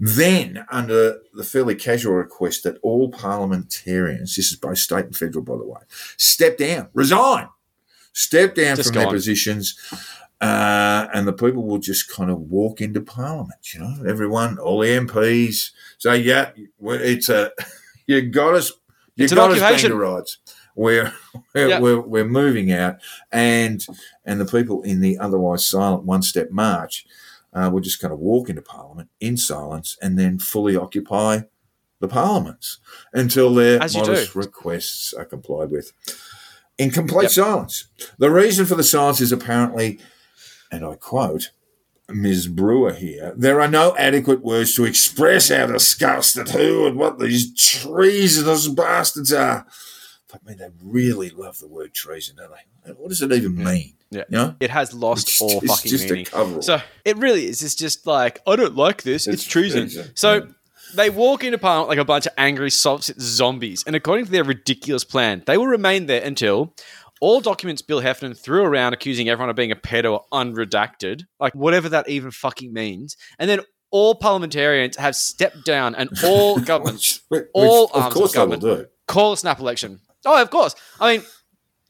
[0.00, 5.44] Then, under the fairly casual request that all parliamentarians, this is both state and federal,
[5.44, 5.80] by the way,
[6.16, 7.48] step down, resign,
[8.12, 9.78] step down Just from go their positions,
[10.40, 13.74] uh, and the people will just kind of walk into Parliament.
[13.74, 17.50] You know, everyone, all the MPs say, "Yeah, it's a
[18.06, 18.72] you got us,
[19.16, 19.90] you It's an got us occupation.
[20.76, 21.12] We're
[21.54, 21.80] we're, Yeah.
[21.80, 22.98] we're we're moving out,
[23.32, 23.84] and
[24.24, 27.04] and the people in the otherwise silent one step march
[27.52, 31.40] uh, will just kind of walk into Parliament in silence and then fully occupy
[32.00, 32.78] the parliaments
[33.12, 34.38] until their modest do.
[34.38, 35.92] requests are complied with.
[36.78, 37.88] In complete silence.
[38.18, 39.98] The reason for the silence is apparently,
[40.70, 41.50] and I quote,
[42.08, 42.46] Ms.
[42.46, 47.18] Brewer here, there are no adequate words to express our disgust at who and what
[47.18, 49.66] these treasonous bastards are.
[50.32, 52.50] I mean, they really love the word treason, don't
[52.84, 52.92] they?
[52.92, 53.94] What does it even mean?
[54.10, 54.24] Yeah.
[54.28, 54.56] You know?
[54.60, 56.24] It has lost It's all fucking just meaning.
[56.26, 56.62] cover-all.
[56.62, 57.62] So it really is.
[57.62, 59.26] It's just like I don't like this.
[59.26, 59.82] It's, It's treason.
[59.84, 60.40] treason, So yeah.
[60.94, 64.44] they walk into Parliament like a bunch of angry soft zombies, and according to their
[64.44, 66.74] ridiculous plan, they will remain there until
[67.20, 71.54] all documents Bill Heffernan threw around accusing everyone of being a pedo are unredacted, like
[71.54, 73.60] whatever that even fucking means, and then
[73.90, 78.34] all parliamentarians have stepped down, and all governments Which- which, all of arms course of
[78.34, 80.00] they will government call a snap election.
[80.28, 80.74] Oh, of course.
[81.00, 81.26] I mean,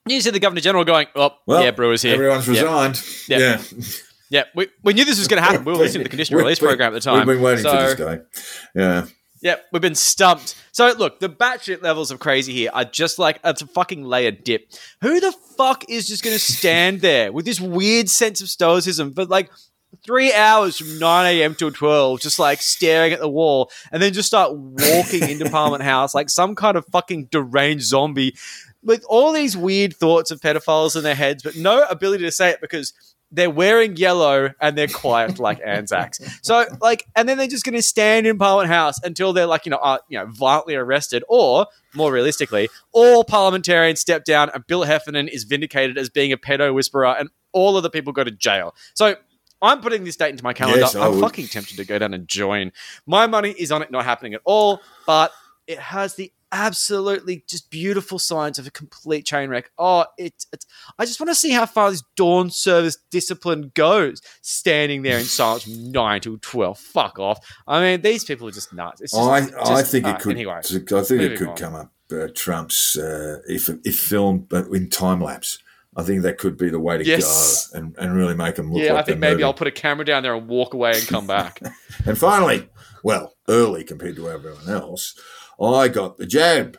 [0.06, 2.14] you see the Governor General going, "Oh, Well, yeah, Brewer's here.
[2.14, 3.02] Everyone's resigned.
[3.28, 3.38] Yeah.
[3.38, 3.82] Yeah.
[4.30, 5.64] Yeah, we, we knew this was going to happen.
[5.64, 7.26] We were listening to the conditional release program at the time.
[7.26, 8.18] We've been waiting so, for this day.
[8.74, 9.06] Yeah.
[9.40, 10.54] Yeah, we've been stumped.
[10.72, 14.32] So look, the batshit levels of crazy here are just like it's a fucking layer
[14.32, 14.70] dip.
[15.00, 19.14] Who the fuck is just going to stand there with this weird sense of stoicism
[19.14, 19.50] for like
[20.04, 21.54] three hours from nine a.m.
[21.54, 25.82] till twelve, just like staring at the wall, and then just start walking into Parliament
[25.82, 28.34] House like some kind of fucking deranged zombie
[28.82, 32.50] with all these weird thoughts of pedophiles in their heads, but no ability to say
[32.50, 32.92] it because
[33.30, 36.20] they're wearing yellow and they're quiet like Anzacs.
[36.42, 39.66] So, like, and then they're just going to stand in Parliament House until they're like,
[39.66, 44.66] you know, uh, you know, violently arrested, or more realistically, all parliamentarians step down and
[44.66, 48.24] Bill Heffernan is vindicated as being a pedo whisperer, and all of the people go
[48.24, 48.74] to jail.
[48.94, 49.16] So.
[49.60, 50.80] I'm putting this date into my calendar.
[50.80, 51.20] Yes, I'm would.
[51.20, 52.72] fucking tempted to go down and join.
[53.06, 55.32] My money is on it not happening at all, but
[55.66, 59.70] it has the absolutely just beautiful signs of a complete train wreck.
[59.78, 60.64] Oh, it's, it's
[60.98, 64.22] I just want to see how far this dawn service discipline goes.
[64.42, 66.78] Standing there in silence from nine till twelve.
[66.78, 67.38] Fuck off.
[67.66, 69.00] I mean, these people are just nuts.
[69.00, 70.36] It's just, I, just- I think it could.
[70.36, 70.90] Anyway, I think
[71.22, 71.56] it could on.
[71.56, 71.92] come up.
[72.10, 75.58] Uh, Trump's uh, if if filmed but in time lapse.
[75.98, 77.66] I think that could be the way to Yes.
[77.68, 79.72] go and, and really make them look yeah, like I think maybe I'll put a
[79.72, 81.60] camera down there and walk away and come back.
[82.06, 82.68] And finally,
[83.02, 85.18] well, early compared to everyone else,
[85.60, 86.78] I got the jab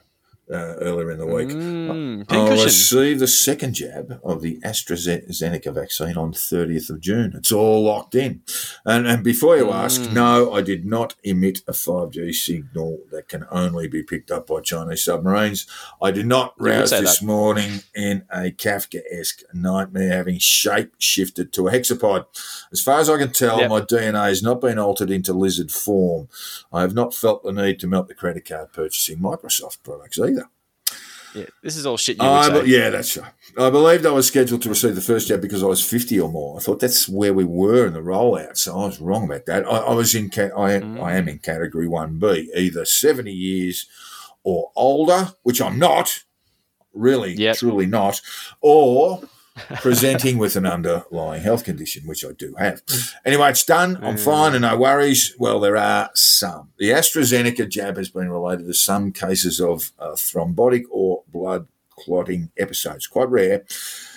[0.52, 1.50] uh, earlier in the week.
[1.50, 2.66] Mm, I pincushion.
[2.66, 7.34] received the second jab of the AstraZeneca vaccine on 30th of June.
[7.36, 8.42] It's all locked in.
[8.86, 10.14] And, and before you ask, Mm.
[10.14, 14.62] no, I did not emit a 5G signal that can only be picked up by
[14.62, 15.68] Chinese submarines.
[16.02, 17.26] I did not rouse this that.
[17.26, 22.26] morning in a Kafkaesque nightmare having shape shifted to a hexapod.
[22.72, 23.70] As far as I can tell, Yep.
[23.70, 26.28] my DNA has not been altered into lizard form.
[26.72, 30.39] I have not felt the need to melt the credit card purchasing Microsoft products either.
[31.34, 32.64] Yeah, this is all shit you would I, say.
[32.64, 33.32] be- yeah, that's right.
[33.58, 36.30] I believed I was scheduled to receive the first jab because I was 50 or
[36.30, 36.58] more.
[36.58, 39.66] I thought that's where we were in the rollout, so I was wrong about that.
[39.66, 41.02] I, I was in, ca- I, Mm.
[41.04, 43.88] I am in category 1B, either 70 years
[44.44, 46.24] or older, which I'm not,
[46.94, 47.58] really, Yep.
[47.58, 48.22] truly not,
[48.62, 49.22] or
[49.82, 52.82] presenting with an underlying health condition, which I do have.
[53.26, 53.98] Anyway, it's done.
[54.04, 54.20] I'm Mm.
[54.20, 55.36] fine and no worries.
[55.38, 56.70] Well, there are some.
[56.78, 62.52] The AstraZeneca jab has been related to some cases of uh, thrombotic or blood clotting
[62.58, 63.08] episodes.
[63.08, 63.66] Quite rare.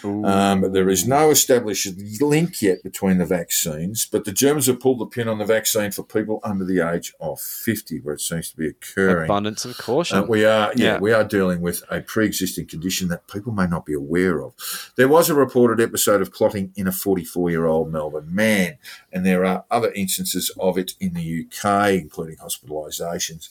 [0.05, 1.87] Um, but there is no established
[2.21, 4.07] link yet between the vaccines.
[4.11, 7.13] But the Germans have pulled the pin on the vaccine for people under the age
[7.21, 9.25] of 50, where it seems to be occurring.
[9.25, 10.19] Abundance of caution.
[10.19, 10.99] Uh, we are, yeah, Yeah.
[10.99, 14.55] we are dealing with a pre-existing condition that people may not be aware of.
[14.97, 18.79] There was a reported episode of clotting in a 44-year-old Melbourne man,
[19.13, 23.49] and there are other instances of it in the UK, including hospitalisations.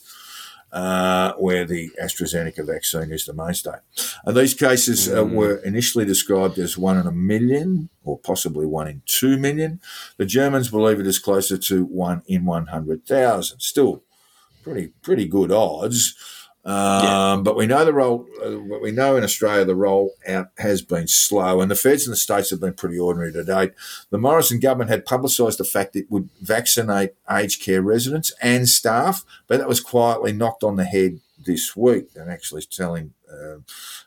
[0.74, 3.76] Uh, where the AstraZeneca vaccine is the mainstay.
[4.24, 5.34] And these cases uh, Mm.
[5.34, 9.82] were initially described as one in a million or possibly one in two million.
[10.16, 13.60] The Germans believe it is closer to one in 100,000.
[13.60, 14.04] Still
[14.64, 16.16] pretty pretty good odds.
[16.64, 18.28] Um, But we know the roll.
[18.44, 22.12] Uh, we know in Australia, the roll out has been slow, and the feds in
[22.12, 23.72] the states have been pretty ordinary to date.
[24.12, 29.26] The Morrison government had publicised the fact it would vaccinate aged care residents and staff,
[29.48, 32.10] but that was quietly knocked on the head this week.
[32.16, 33.58] And actually telling uh,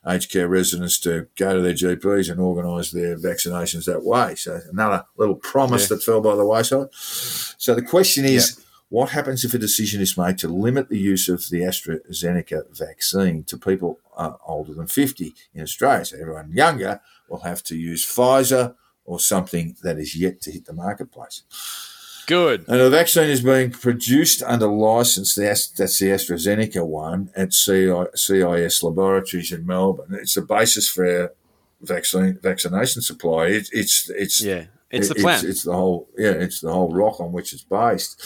[0.09, 4.37] aged care residents to go to their GPs and organise their vaccinations that way.
[4.37, 5.97] So another little promise Yeah.
[5.97, 6.89] that fell by the wayside.
[6.93, 8.61] So the question is.
[8.95, 13.43] What happens if a decision is made to limit the use of the AstraZeneca vaccine
[13.43, 16.05] to people uh, older than 50 in Australia?
[16.05, 20.67] So everyone younger will have to use Pfizer or something that is yet to hit
[20.67, 21.43] the marketplace.
[22.29, 22.69] Good.
[22.69, 25.35] And the vaccine is being produced under license.
[25.35, 30.17] That's, that's the AstraZeneca one at CSL Laboratories in Melbourne.
[30.21, 31.33] It's the basis for our
[31.83, 33.47] vaccine vaccination supply.
[33.47, 34.67] It, it's it's Yeah.
[34.95, 35.35] It's the plan.
[35.37, 36.31] It's, it's the whole yeah.
[36.31, 38.21] It's the whole rock on which it's based.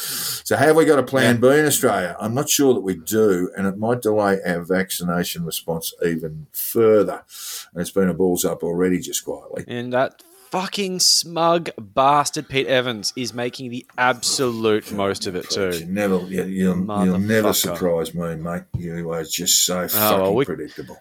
[0.47, 2.17] So have we got a plan B in Australia?
[2.21, 7.25] I'm not sure that we do, and it might delay our vaccination response even further.
[7.73, 9.65] And it's been a balls up already, just quietly.
[9.67, 15.73] And that fucking smug bastard Pete Evans is making the absolute most of it You
[15.73, 15.87] too.
[15.87, 18.63] never, you, you'll, you'll never surprise me, mate.
[18.79, 20.99] You are just so oh, well, fucking we- predictable.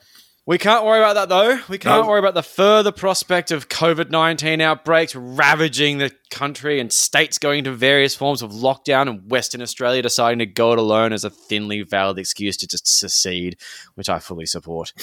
[0.47, 1.59] We can't worry about that though.
[1.67, 2.07] We can't No.
[2.09, 7.59] worry about the further prospect of COVID 19 outbreaks ravaging the country and states going
[7.59, 11.29] into various forms of lockdown and Western Australia deciding to go it alone as a
[11.29, 13.57] thinly veiled excuse to just secede,
[13.95, 14.93] which I fully support.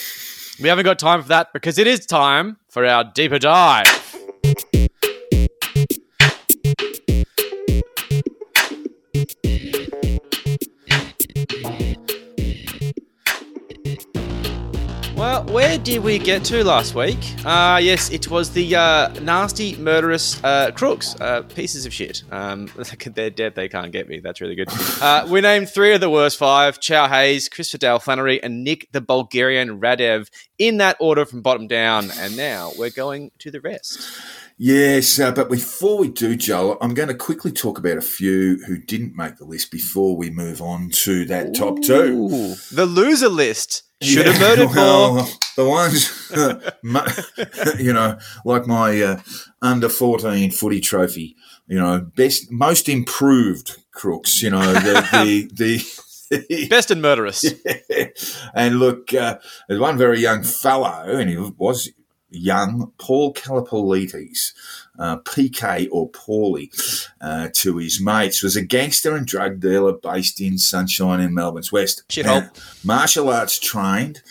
[0.62, 3.87] We haven't got time for that because it is time for our deeper dive.
[15.24, 17.18] Well, where did we get to last week?
[17.46, 22.22] Uh, yes, it was the uh, nasty, murderous uh, crooks, uh, pieces of shit.
[22.30, 22.70] Um,
[23.06, 24.20] they're dead, they can't get me.
[24.20, 24.68] That's really good.
[25.00, 28.92] Uh, we named three of the worst five Chow Hayes, Christopher Dale Flannery, and Nick
[28.92, 32.10] the Bulgarian Radev in that order from bottom down.
[32.18, 34.06] And now we're going to the rest.
[34.56, 38.58] Yes, uh, but before we do, Joel, I'm going to quickly talk about a few
[38.66, 42.54] who didn't make the list before we move on to that top two.
[42.70, 43.82] The loser list.
[44.00, 45.26] Should have Yeah, murdered more.
[45.56, 46.30] The ones,
[47.80, 49.20] you know, like my uh,
[49.60, 51.36] under 14 footy trophy,
[51.66, 57.44] you know, best, most improved crooks, you know, the, the, the, Best and murderous.
[58.54, 59.38] and look, uh,
[59.68, 61.90] there's one very young fellow, and he was
[62.34, 64.52] young, Paul Kallipolitis,
[64.98, 66.70] uh, PK or Paulie,
[67.20, 71.72] uh, to his mates, was a gangster and drug dealer based in Sunshine in Melbourne's
[71.72, 72.02] West.
[72.08, 72.50] Shithole.
[72.84, 74.22] Martial arts trained,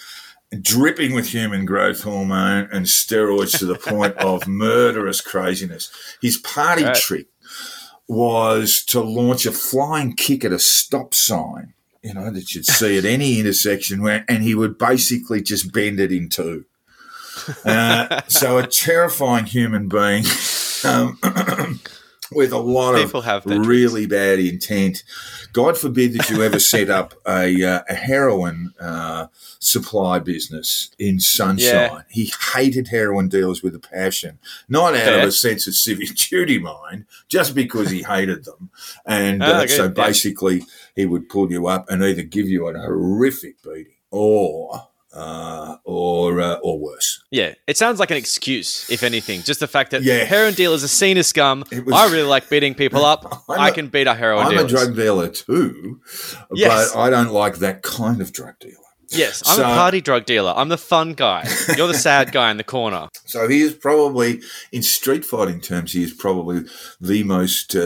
[0.61, 5.91] dripping with human growth hormone and steroids to the point of murderous craziness.
[6.21, 6.95] His party Right.
[6.95, 7.27] trick
[8.07, 12.97] was to launch a flying kick at a stop sign, you know, that you'd see
[12.97, 16.65] at any intersection where, and he would basically just bend it in two.
[17.65, 20.23] Uh, so a terrifying human being
[20.85, 21.17] um,
[22.31, 25.03] with a lot People of really bad intent.
[25.51, 29.27] God forbid that you ever set up a, uh, a heroin uh,
[29.59, 31.59] supply business in Sunshine.
[31.91, 32.01] Yeah.
[32.09, 35.21] He hated heroin dealers with a passion, not out Fair.
[35.21, 38.69] of a sense of civic duty, mind, just because he hated them.
[39.05, 39.89] And Ah, uh, so yeah.
[39.89, 40.63] basically,
[40.95, 44.87] he would pull you up and either give you a horrific beating or.
[45.15, 47.23] Uh, or uh, or worse.
[47.29, 49.43] Yeah, it sounds like an excuse, if anything.
[49.43, 50.23] Just the fact that Yeah.
[50.25, 51.63] heroin dealers are seen as scum.
[51.71, 53.43] Was- I really like beating people up.
[53.49, 54.61] I'm I a- can beat a heroin dealer.
[54.61, 55.99] I'm a drug dealer too,
[56.53, 56.91] Yes.
[56.93, 58.77] but I don't like that kind of drug dealer.
[59.09, 60.51] Yes, I'm So- a party drug dealer.
[60.55, 61.47] I'm the fun guy.
[61.77, 63.07] You're the sad guy in the corner.
[63.25, 66.65] So he is probably, in street fighting terms, he is probably
[67.01, 67.79] the most uh,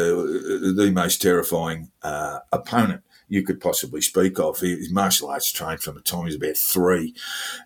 [0.75, 4.59] the most terrifying uh, opponent you could possibly speak of.
[4.59, 7.13] He was martial arts trained from the time he was about three,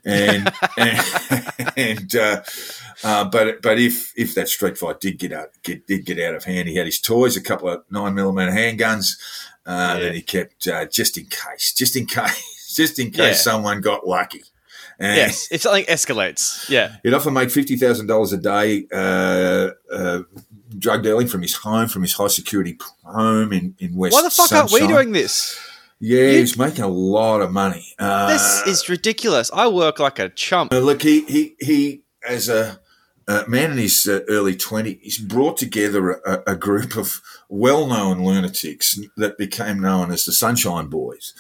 [0.04, 2.42] and and, and uh,
[3.04, 6.36] uh, but but if if that street fight did get out get, did get out
[6.36, 9.18] of hand, he had his toys, a couple of nine millimeter handguns
[9.66, 10.04] uh, Yeah.
[10.06, 13.34] that he kept uh, just in case, just in case, just in case Yeah.
[13.34, 14.44] someone got lucky.
[15.00, 16.70] And Yes, if something escalates.
[16.70, 16.98] Yeah.
[17.02, 20.22] He'd often make fifty thousand dollars a day uh, uh,
[20.82, 24.14] drug dealing from his home, from his high security home in, in West.
[24.14, 25.58] Why the fuck aren't we doing this?
[26.00, 27.86] Yeah, You- he's making a lot of money.
[28.00, 29.52] Uh, This is ridiculous.
[29.54, 30.74] I work like a chump.
[30.74, 32.80] uh, look, he he he as a,
[33.28, 39.00] a man in his uh, early twenties brought together a, a group of well-known lunatics
[39.18, 41.34] that became known as the Sunshine Boys.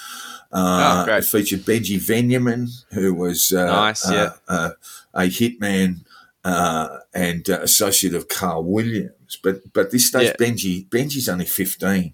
[0.52, 1.16] Uh, Oh.
[1.18, 4.32] It featured Benji Veniamin, who was uh, Nice, uh, yeah.
[4.56, 4.70] uh,
[5.14, 6.02] a hitman
[6.44, 9.38] uh, and uh, associate of Carl Williams.
[9.44, 10.46] But but this stage, Yeah.
[10.46, 12.14] Benji Benji's only fifteen.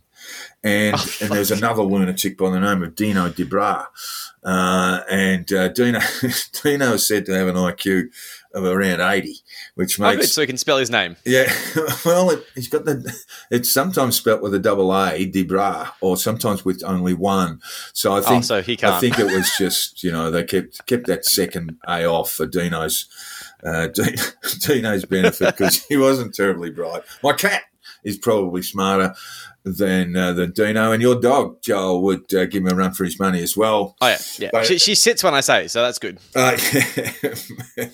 [0.63, 3.85] and Oh, and there's another lunatic by the name of Dino Dibra,
[4.43, 5.99] uh, and uh, Dino
[6.63, 8.07] Dino is said to have an IQ
[8.53, 9.35] of around eighty,
[9.75, 10.29] which Oh, makes good.
[10.29, 11.15] So he can spell his name.
[11.25, 11.51] yeah,
[12.05, 13.13] well, it, he's got the.
[13.51, 17.61] It's sometimes spelt with a double A, Debra, or sometimes with only one.
[17.93, 18.95] So I Oh, think so he can't.
[18.95, 22.45] I think it was just you know they kept kept that second A off for
[22.47, 23.07] Dino's
[23.63, 23.87] uh,
[24.59, 27.03] Dino's benefit because he wasn't terribly bright.
[27.23, 27.63] My cat
[28.03, 29.15] is probably smarter
[29.63, 33.03] than uh, than Dino, and your dog Joel would uh, give him a run for
[33.03, 33.95] his money as well.
[33.99, 34.49] Oh yeah, yeah.
[34.51, 36.19] But- she, she sits when I say, so that's good.
[36.35, 36.57] Uh,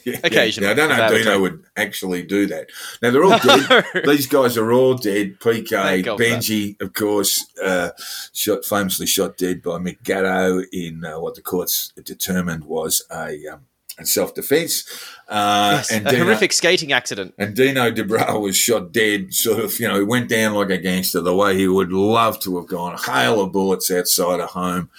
[0.03, 0.67] yeah, Occasionally.
[0.67, 2.69] Yeah, I don't know if Dino would actually do that.
[3.01, 3.85] Now they're all dead.
[4.05, 5.39] These guys are all dead.
[5.39, 6.03] PK.
[6.03, 7.89] Benji, of course, uh,
[8.33, 13.47] shot famously shot dead by Mick Gatto in uh, what the courts determined was a,
[13.47, 13.61] um,
[13.99, 14.83] a self defence.
[15.29, 17.33] Uh, Yes, and a Dino, horrific skating accident.
[17.37, 19.33] and Dino Dibra was shot dead.
[19.33, 21.21] Sort of, you know, he went down like a gangster.
[21.21, 24.89] The way he would love to have gone, a hail of bullets outside a home.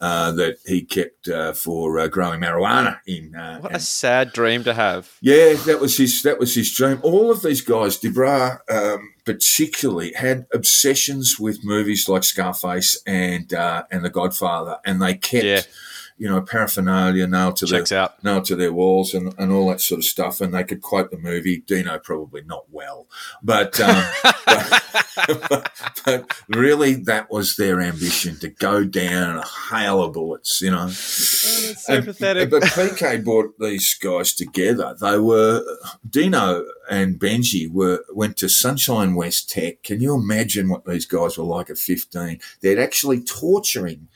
[0.00, 3.34] Uh, that he kept uh, for uh, growing marijuana in.
[3.34, 5.10] Uh, What and- a sad dream to have.
[5.22, 6.22] yeah, that was his.
[6.24, 6.98] That was his dream.
[7.02, 13.84] All of these guys, Dibra um, particularly, had obsessions with movies like Scarface and uh,
[13.90, 15.60] and The Godfather, and they kept, Yeah.
[16.16, 18.22] You know, paraphernalia nailed to Checks their out.
[18.22, 20.40] nailed to their walls and, and all that sort of stuff.
[20.40, 21.58] And they could quote the movie.
[21.66, 23.08] Dino probably not well,
[23.42, 24.04] but um,
[25.48, 25.70] but,
[26.04, 30.60] but really, that was their ambition to go down a hail of bullets.
[30.60, 30.86] You know.
[30.86, 32.50] that's so And- pathetic.
[32.50, 34.96] But PK brought these guys together.
[35.00, 35.64] They were
[36.08, 39.82] Dino and Benji were went to Sunshine West Tech.
[39.82, 42.40] Can you imagine what these guys were like at fifteen?
[42.60, 44.08] They're actually torturing.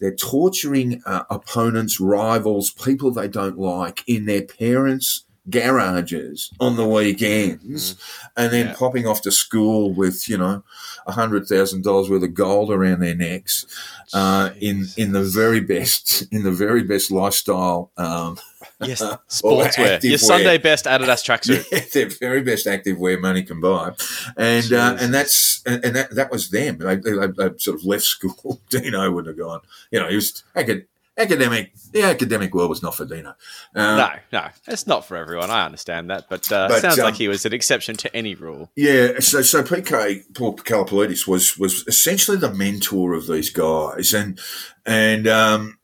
[0.00, 6.86] They're torturing uh, opponents, rivals, people they don't like in their parents' garages on the
[6.86, 7.96] weekends,
[8.36, 8.74] and then Yeah.
[8.74, 10.62] popping off to school with you know
[11.08, 13.66] a hundred thousand dollars worth of gold around their necks
[14.12, 17.90] uh, in in the very best in the very best lifestyle.
[17.96, 18.38] Um,
[18.84, 19.94] yes, sportswear.
[19.94, 20.18] active Your wear.
[20.18, 21.64] Sunday best Adidas tracksuit.
[21.72, 23.92] yeah, their very best active wear money can buy,
[24.36, 26.78] and uh, and that's and, and that that was them.
[26.78, 28.60] They, they, they sort of left school.
[28.68, 29.60] Dino wouldn't have gone.
[29.90, 30.86] You know, he was acad-
[31.18, 31.72] academic.
[31.92, 33.34] The academic world was not for Dino.
[33.74, 35.50] Um, no, no, it's not for everyone.
[35.50, 38.34] I understand that, but, uh, But, sounds um, like he was an exception to any
[38.34, 38.70] rule.
[38.76, 44.38] Yeah, so so PK Paul Kallipolitis was was essentially the mentor of these guys, and
[44.86, 45.78] and um,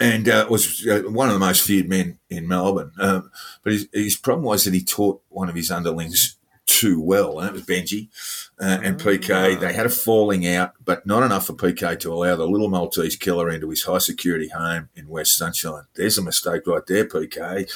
[0.00, 2.92] and uh, was uh, one of the most feared men in Melbourne.
[2.98, 3.30] Um,
[3.62, 6.36] but his, his problem was that he taught one of his underlings
[6.80, 8.08] too well, and it was Benji
[8.58, 9.60] uh, and PK.
[9.60, 13.16] They had a falling out, but not enough for PK to allow the little Maltese
[13.16, 15.84] killer into his high security home in West Sunshine.
[15.94, 17.70] There's a mistake right there, PK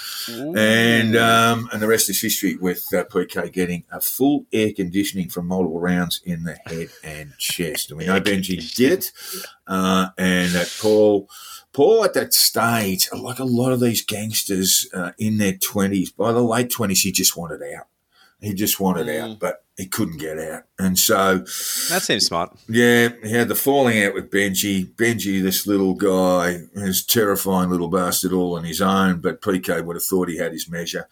[0.57, 5.29] and um, and the rest is history with uh, PK getting a full air conditioning
[5.29, 7.91] from multiple rounds in the head and chest.
[7.91, 9.13] And we know Benji did it,
[9.67, 11.29] uh, and that Paul.
[11.73, 16.31] Paul, at that stage, like a lot of these gangsters uh, in their twenties, by
[16.31, 17.89] the late twenties, he just wanted out.
[18.45, 19.21] He just wanted Mm.
[19.33, 21.39] out, but he couldn't get out, and so
[21.89, 22.57] that seems smart.
[22.69, 24.87] yeah, he had the falling out with Benji.
[24.95, 29.97] Benji, this little guy, this terrifying little bastard all on his own, but PK would
[29.97, 31.09] have thought he had his measure.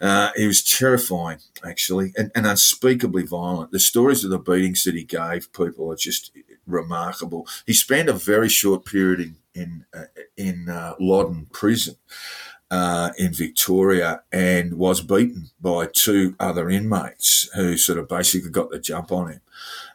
[0.00, 3.72] Uh, he was terrifying, actually, and, and unspeakably violent.
[3.72, 6.30] The stories of the beatings that he gave people are just
[6.66, 7.46] remarkable.
[7.66, 10.04] He spent a very short period in in uh,
[10.36, 11.96] in uh, Loddon prison
[12.70, 18.70] uh, in Victoria and was beaten by two other inmates who sort of basically got
[18.70, 19.40] the jump on him.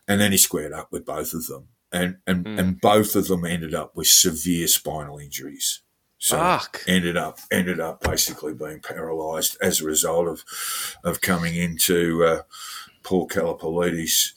[0.07, 1.67] And then he squared up with both of them.
[1.91, 2.59] And, and, Mm.
[2.59, 5.81] and both of them ended up with severe spinal injuries.
[6.17, 6.83] So Fuck.
[6.87, 10.43] ended up ended up basically being paralysed as a result of
[11.03, 12.41] of coming into uh,
[13.03, 14.33] Paul Kallipolitis'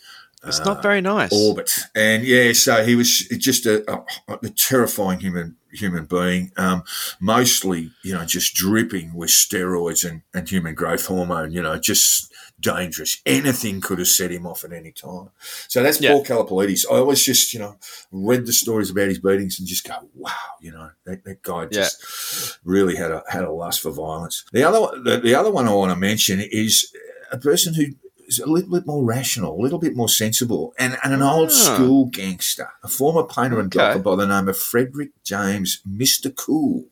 [0.47, 1.33] It's uh, not very nice.
[1.33, 1.71] orbit.
[1.97, 4.05] And yeah, so he was just a, a,
[4.43, 6.83] a terrifying human human being, um,
[7.21, 12.33] mostly, you know, just dripping with steroids and, and human growth hormone, you know, just
[12.61, 13.21] dangerous.
[13.25, 15.31] Anything could have set him off at any time.
[15.69, 16.11] So that's Yeah.
[16.13, 16.87] Paul Kallipolitis.
[16.91, 17.77] I always just, you know,
[18.11, 21.67] read the stories about his beatings and just go, wow, you know, that, that guy
[21.67, 24.45] just really had a had a lust for violence.
[24.53, 26.93] The other one- the, the other one I want to mention is
[27.31, 27.85] a person who
[28.29, 31.49] is a little bit more rational, a little bit more sensible, and, and an old
[31.51, 31.75] Ah.
[31.75, 33.99] school gangster, a former painter and Okay.
[34.01, 36.35] by the name of Frederick James, Mr.
[36.35, 36.85] Cool.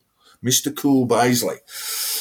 [0.44, 0.74] Mr.
[0.74, 1.58] Cool Bazley.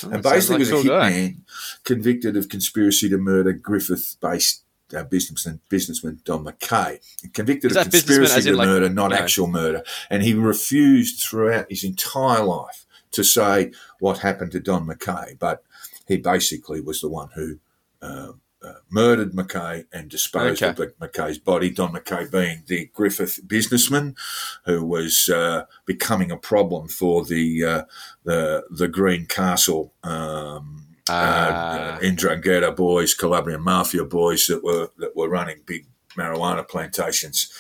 [0.04, 1.12] Oh, and Bazley was a a cool guy.
[1.12, 1.36] hitman
[1.84, 4.64] convicted of conspiracy to murder Griffith based
[4.96, 7.00] uh, businessman, businessman Don Mackay.
[7.34, 9.18] Convicted of conspiracy to like- murder, not no.
[9.18, 9.84] actual murder.
[10.10, 15.64] And he refused throughout his entire life to say what happened to Don Mackay, but
[16.08, 17.60] he basically was the one who.
[18.02, 18.34] Uh,
[18.66, 20.84] uh, murdered Mackay and disposed Okay.
[20.84, 21.70] of Mackay's body.
[21.70, 24.16] Don Mackay being the Griffith businessman
[24.66, 27.84] who was uh, becoming a problem for the uh,
[28.24, 29.94] the the Green Castle.
[30.04, 31.98] Um, Ah.
[31.98, 35.86] uh, Ndrangheta boys, Calabrian mafia boys that were that were running big
[36.18, 37.52] marijuana plantations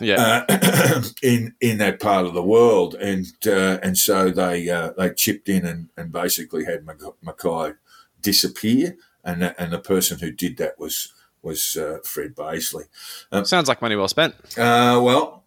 [0.00, 0.44] yeah.
[0.48, 5.10] uh, in in that part of the world, and uh, and so they uh, they
[5.10, 7.72] chipped in and, and basically had Mac- Mackay
[8.22, 8.96] disappear,
[9.26, 11.12] and that, and the person who did that was
[11.42, 12.84] was uh, Fred Bazley.
[13.44, 14.34] Sounds like money well spent.
[14.58, 15.44] Uh, well,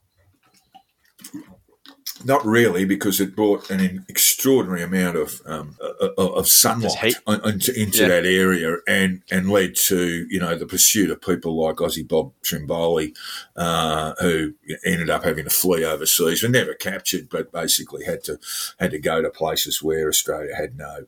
[2.25, 5.75] not really, because it brought an extraordinary amount of um,
[6.17, 8.07] of sunlight into, into Yeah.
[8.09, 12.33] that area, and and led to you know the pursuit of people like Aussie Bob
[12.43, 13.15] Trimbole,
[13.55, 14.53] uh, who
[14.85, 16.43] ended up having to flee overseas.
[16.43, 18.39] Were never captured, but basically had to
[18.79, 21.05] had to go to places where Australia had no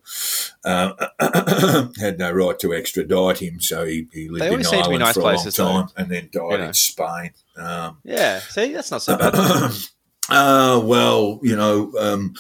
[0.63, 1.07] uh,
[1.99, 3.59] had no right to extradite him.
[3.59, 5.65] So he, he lived in always seem to be Ireland nice for a places, though.
[5.65, 7.31] long time, and then died in Spain.
[7.57, 8.39] Um, Yeah.
[8.39, 9.71] See, that's not so bad.
[10.29, 12.33] uh, well, you know, um,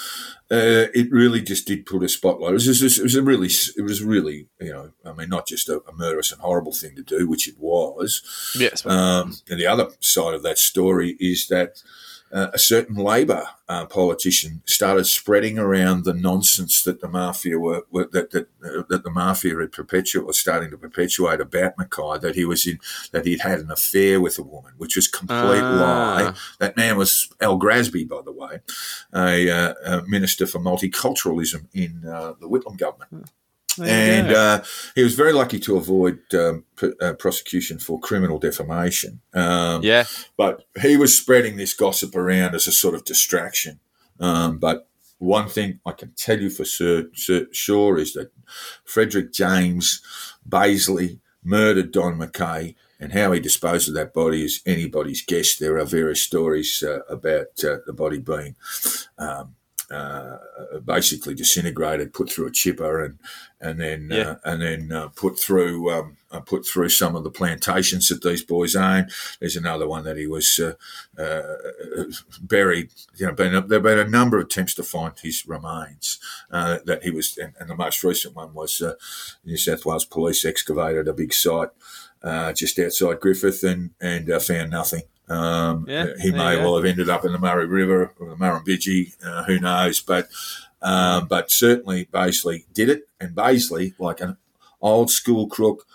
[0.51, 2.51] uh, it really just did put a spotlight.
[2.51, 5.47] It was, just, it was a really, it was really, you know, I mean, not
[5.47, 8.21] just a, a murderous and horrible thing to do, which it was.
[8.57, 8.85] yes.
[8.85, 11.81] Um, and the other side of that story is that
[12.33, 17.83] uh, a certain Labor uh, politician started spreading around the nonsense that the mafia were,
[17.91, 22.19] were that that, uh, that the mafia had perpetuate was starting to perpetuate about Mackay
[22.19, 22.79] that he was in
[23.11, 26.15] that he'd had an affair with a woman, which was complete Ah.
[26.25, 26.33] lie.
[26.59, 28.61] That man was Al Grassby, by the way,
[29.13, 33.29] a, uh, a minister for multiculturalism in uh, the Whitlam government
[33.77, 34.63] There and uh,
[34.95, 39.21] he was very lucky to avoid um, p- uh, prosecution for criminal defamation.
[39.33, 40.05] Um, yeah.
[40.37, 43.79] But he was spreading this gossip around as a sort of distraction.
[44.19, 44.87] Um, but
[45.19, 48.31] one thing I can tell you for sur- sur- sure is that
[48.83, 50.01] Frederick James
[50.47, 52.75] Bazley murdered Don Mackay.
[52.99, 55.55] And how he disposed of that body is anybody's guess.
[55.55, 58.55] There are various stories uh, about uh, the body being
[59.17, 59.55] um,
[59.91, 60.37] uh,
[60.85, 63.19] basically disintegrated, put through a chipper, and
[63.59, 64.29] and then Yeah.
[64.31, 68.21] uh, and then uh, put through um, uh, put through some of the plantations that
[68.23, 69.09] these boys own.
[69.39, 70.73] There's another one that he was uh,
[71.21, 72.05] uh,
[72.41, 72.89] buried.
[73.17, 76.19] You know, been there've been a number of attempts to find his remains.
[76.49, 78.93] Uh, that he was, and, and the most recent one was uh,
[79.45, 81.69] New South Wales Police excavated a big site
[82.23, 85.03] uh, just outside Griffith and and uh, found nothing.
[85.31, 89.13] Um, Yeah, he may well have ended up in the Murray River or the Murrumbidgee,
[89.25, 89.99] uh, who knows?
[90.01, 90.27] But
[90.81, 94.37] um, but certainly Bazley did it, and Bazley, like an
[94.81, 95.85] old school crook,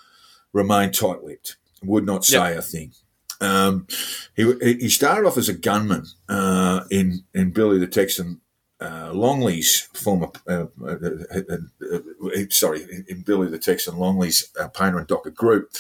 [0.53, 2.93] remained tight-lipped, would not say a thing.
[3.41, 3.87] Um,
[4.35, 8.41] he he started off as a gunman uh, in in Billy the Texan.
[8.79, 11.97] Uh, Longley's former, uh, uh, uh, uh,
[12.27, 15.71] uh, sorry, in Billy the Texan, Longley's uh, painter and docker group,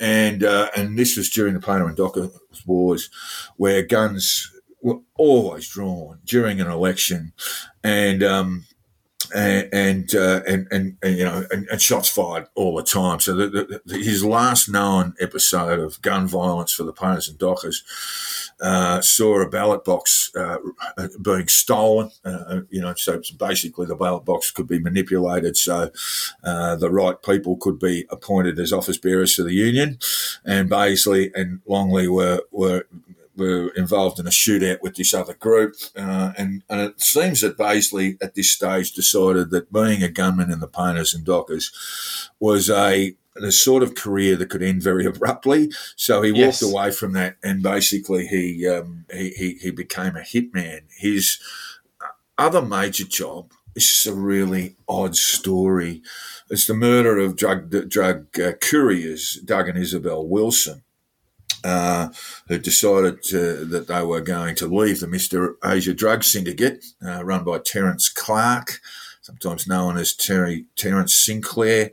[0.00, 2.30] and uh, and this was during the painter and docker
[2.64, 3.10] wars,
[3.58, 4.50] where guns
[4.80, 7.34] were always drawn during an election,
[7.84, 8.64] and um,
[9.34, 13.20] and and, uh, and and and you know and, and shots fired all the time.
[13.20, 18.45] So the, the, his last known episode of gun violence for the painters and dockers
[18.60, 20.58] uh, saw a ballot box uh,
[21.20, 22.10] being stolen.
[22.24, 25.90] Uh, you know, so basically the ballot box could be manipulated so
[26.44, 29.98] uh, the right people could be appointed as office bearers to the union,
[30.44, 32.86] and Bazley and Longley were were
[33.36, 37.58] were involved in a shootout with this other group, uh, and, and it seems that
[37.58, 42.70] Bazley at this stage decided that being a gunman in the painters and dockers was
[42.70, 45.70] a the sort of career that could end very abruptly.
[45.96, 46.62] So he Yes.
[46.62, 50.82] walked away from that, and basically he um, he, he he became a hitman.
[50.96, 51.38] His
[52.38, 53.52] other major job.
[53.74, 56.02] This is a really odd story.
[56.50, 60.82] It's the murder of drug drug uh, couriers Doug and Isabel Wilson
[61.64, 62.08] uh,
[62.48, 65.54] who decided to, that they were going to leave the Mr.
[65.64, 68.80] Asia Drug Syndicate, uh, run by Terence Clark,
[69.20, 71.90] sometimes known as Terry, Terence Sinclair,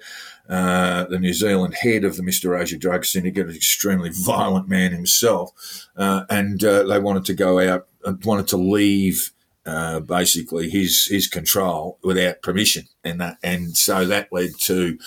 [0.50, 2.60] uh, the New Zealand head of the Mr.
[2.60, 5.88] Asia Drug Syndicate, an extremely violent man himself.
[5.96, 9.32] Uh, and uh, they wanted to go out, uh, wanted to leave.
[9.66, 14.98] Basically, his his control without permission, and that, and so that led to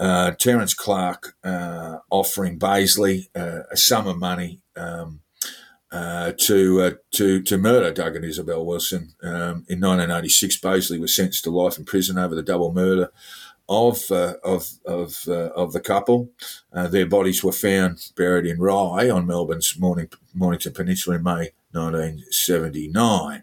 [0.00, 5.20] uh, Terence Clark uh, offering Bazley uh, a sum of money um,
[5.92, 9.14] to to to murder Doug and Isabel Wilson.
[9.22, 13.12] Um, in 1986, Bazley was sentenced to life in prison over the double murder
[13.68, 16.30] of uh, of of uh, of the couple.
[16.72, 21.50] Uh, their bodies were found buried in Rye on Melbourne's Morning, Mornington Peninsula in May
[21.72, 23.42] 1979.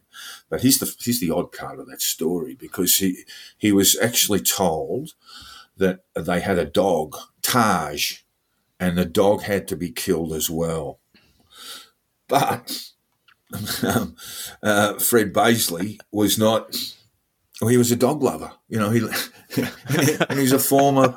[0.50, 3.24] But here's the here's the odd part of that story because he
[3.58, 5.14] he was actually told
[5.78, 8.20] that they had a dog, Taj,
[8.80, 11.00] and the dog had to be killed as well.
[12.28, 12.92] But
[13.84, 14.16] um,
[14.62, 16.76] uh, Fred Bazley was not.
[17.62, 18.90] Well, he was a dog lover, you know.
[18.90, 19.00] He
[20.30, 21.16] and he's a former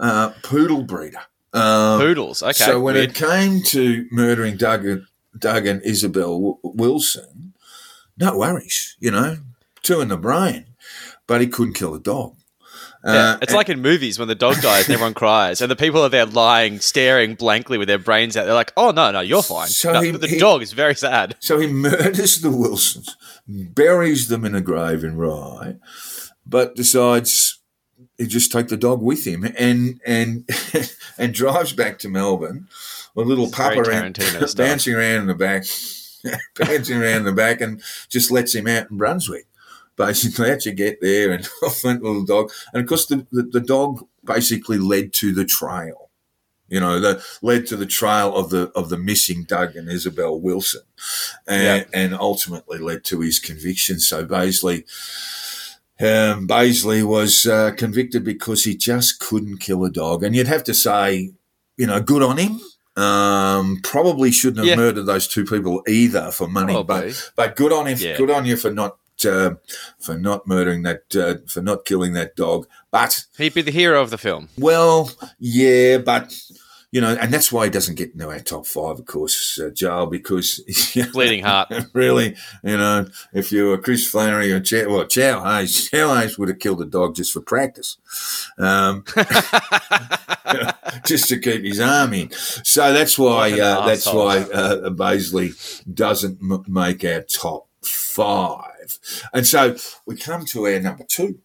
[0.00, 1.20] uh, poodle breeder.
[1.52, 2.42] Um, Poodles.
[2.42, 2.52] Okay.
[2.64, 3.10] so when weird.
[3.10, 5.04] it came to murdering Doug, and-
[5.38, 7.52] Doug and Isabel W- Wilson,
[8.16, 9.36] no worries, you know,
[9.82, 10.64] two in the brain,
[11.26, 12.36] but he couldn't kill a dog.
[13.04, 15.74] Yeah, Uh, it's like in movies when the dog dies and everyone cries, and the
[15.76, 18.44] people are there lying, staring blankly with their brains out.
[18.44, 20.72] They're like, "Oh no, no, you're fine." So No, he- but the he- dog is
[20.72, 21.34] very sad.
[21.40, 23.16] So he murders the Wilsons,
[23.48, 25.76] buries them in a grave in Rye,
[26.46, 27.58] but decides
[28.18, 30.48] he just take the dog with him and and
[31.18, 32.68] and drives back to Melbourne.
[33.16, 34.18] A little It's pup around,
[34.56, 35.64] bouncing around in the back,
[36.56, 39.46] bouncing around in the back, and just lets him out in Brunswick.
[40.06, 42.50] Basically, had to get there and off went the dog.
[42.72, 46.10] And of course, the, the, the dog basically led to the trail.
[46.68, 50.40] You know, that led to the trail of the of the missing Doug and Isabel
[50.40, 50.80] Wilson,
[51.46, 54.00] and, and ultimately led to his conviction.
[54.00, 54.84] So Bazley,
[56.00, 60.64] um, Bazley was uh, convicted because he just couldn't kill a dog, and you'd have
[60.64, 61.32] to say,
[61.76, 62.60] you know, good on him.
[62.96, 64.76] Um, probably shouldn't have Yeah.
[64.76, 67.10] murdered those two people either for money, Probably.
[67.10, 67.98] but but good on him.
[68.00, 68.16] Yeah.
[68.16, 69.54] Good on you for not uh,
[69.98, 72.66] for not murdering that uh, for not killing that dog.
[72.90, 74.48] But He'd be the hero of the film.
[74.58, 76.34] well, yeah, but
[76.90, 79.70] you know, and that's why he doesn't get into our top five, of course, uh,
[79.70, 80.60] Joel, because
[81.14, 81.72] Bleeding heart.
[81.94, 86.38] really, you know, if you were Chris Flannery or Chow, well, Chow Hayes, Chow Hayes
[86.38, 87.96] would have killed a dog just for practice,
[88.58, 89.04] um,
[91.06, 92.30] just to keep his arm in.
[92.30, 98.71] So that's why uh, that's why uh, Bazley doesn't m- make our top five.
[99.32, 99.76] And so
[100.06, 101.40] we come to our number two.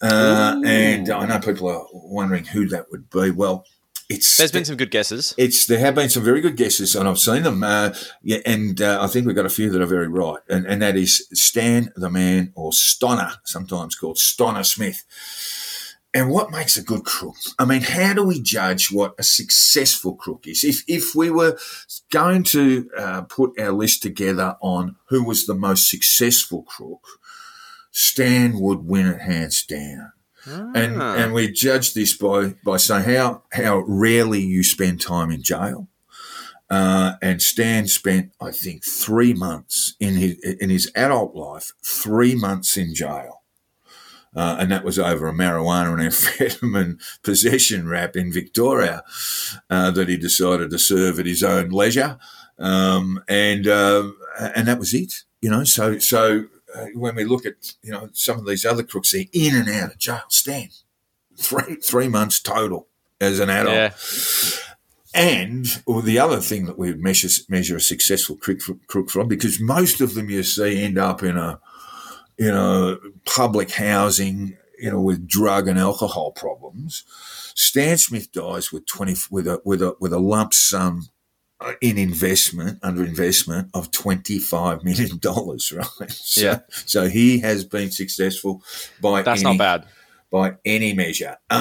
[0.00, 3.30] Uh, and I know people are wondering who that would be.
[3.30, 3.64] Well,
[4.08, 5.34] it's There's been some good guesses.
[5.36, 7.64] it's there have been some very good guesses, and I've seen them.
[7.64, 10.64] Uh, yeah, and uh, I think we've got a few that are very right, and
[10.66, 15.02] and that is Stan the Man or Stonner, sometimes called Stonner Smith.
[16.16, 17.36] And what makes a good crook?
[17.58, 20.64] I mean, how do we judge what a successful crook is?
[20.64, 21.58] If if we were
[22.10, 27.06] going to uh, put our list together on who was the most successful crook,
[27.90, 30.12] Stan would win it hands down
[30.46, 31.14] and Ah.
[31.16, 35.88] and we judge this by by saying how how rarely you spend time in jail.
[36.68, 42.34] Uh, and Stan spent, I think, three months in his in his adult life, three
[42.34, 43.35] months in jail,
[44.36, 49.02] uh, and that was over a marijuana and amphetamine possession rap in Victoria
[49.70, 52.18] uh, that he decided to serve at his own leisure,
[52.58, 55.24] um, and uh, and that was it.
[55.40, 58.82] You know, so so uh, when we look at you know some of these other
[58.82, 60.22] crooks, they're in and out of jail.
[60.28, 60.68] Stan,
[61.36, 62.88] three three months total
[63.20, 63.74] as an adult.
[63.74, 63.92] Yeah.
[65.14, 69.58] And well, the other thing that we measure, measure a successful crook, crook from, because
[69.58, 71.58] most of them you see end up in a,
[72.38, 77.04] you know, public housing, you know, with drug and alcohol problems.
[77.54, 81.08] Stan Smith dies with twenty with a with a with a lump sum
[81.60, 85.72] uh, in investment under investment of twenty five million dollars.
[85.72, 86.10] Right.
[86.10, 86.58] So, Yeah.
[86.84, 88.62] So he has been successful
[89.00, 89.84] by That's any, not bad.
[90.30, 91.38] by any measure.
[91.50, 91.56] he,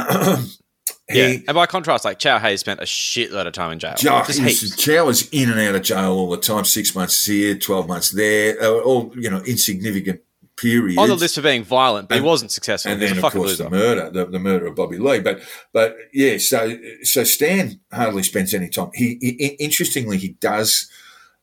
[1.09, 1.37] Yeah.
[1.47, 3.93] And by contrast, like Chow Hayes spent a shitload of time in jail.
[3.97, 7.55] Just he's- Chow was in and out of jail all the time, six months here,
[7.55, 10.19] 12 months there, uh, all, you know, insignificant
[10.57, 10.97] periods.
[10.97, 12.91] On the list for being violent, but And- he wasn't successful.
[12.91, 13.63] and then, a of course, loser.
[13.65, 15.19] the murder, the, the murder of Bobby Lee.
[15.19, 15.41] But,
[15.73, 18.89] but yeah, so so Stan hardly spends any time.
[18.93, 19.29] He, he
[19.59, 20.89] interestingly, he does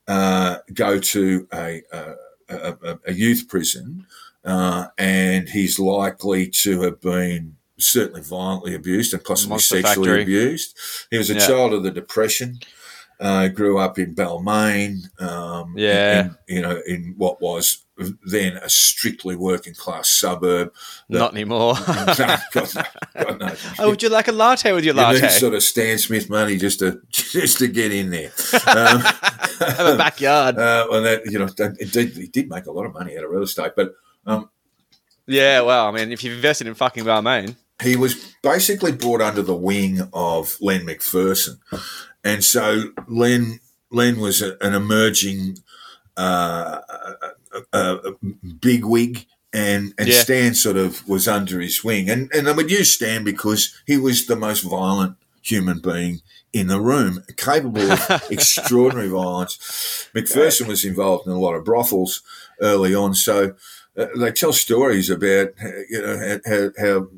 [0.08, 2.14] uh, go to a, a,
[2.48, 4.06] a, a youth prison,
[4.44, 10.22] uh, and he's likely to have been certainly violently abused and possibly Monster sexually Factory.
[10.22, 10.76] abused.
[11.10, 11.46] He was a Yeah.
[11.46, 12.60] child of the Depression.
[13.20, 16.30] Uh, grew up in Balmain, um, Yeah.
[16.48, 17.81] in, you know, in what was
[18.26, 20.72] then a strictly working class suburb.
[21.08, 21.74] Not anymore.
[21.86, 22.36] God, no,
[23.14, 23.54] God, no.
[23.78, 25.28] oh, would you like a latte with your You need latte?
[25.28, 28.32] sort of Stan Smith money just to just to get in there.
[28.66, 30.56] Um, Have a backyard.
[30.56, 33.24] uh, well, that you know, it did, he did make a lot of money out
[33.24, 33.94] of real estate, but
[34.26, 34.48] um,
[35.26, 39.42] yeah, well, I mean, if you've invested in fucking Balmain, he was basically brought under
[39.42, 41.58] the wing of Len McPherson,
[42.24, 45.58] and so Len Len was a, an emerging
[46.16, 46.80] uh,
[47.54, 48.12] uh, uh,
[48.60, 49.26] bigwig.
[49.54, 50.20] And, and Yeah.
[50.20, 52.08] Stan sort of was under his wing.
[52.08, 56.22] And, and I would use Stan because he was the most violent human being
[56.52, 60.08] in the room, capable of extraordinary violence.
[60.14, 62.22] McPherson was involved in a lot of brothels
[62.60, 63.14] early on.
[63.14, 63.54] So
[63.96, 65.48] uh, they tell stories about,
[65.90, 67.08] you know, how, how,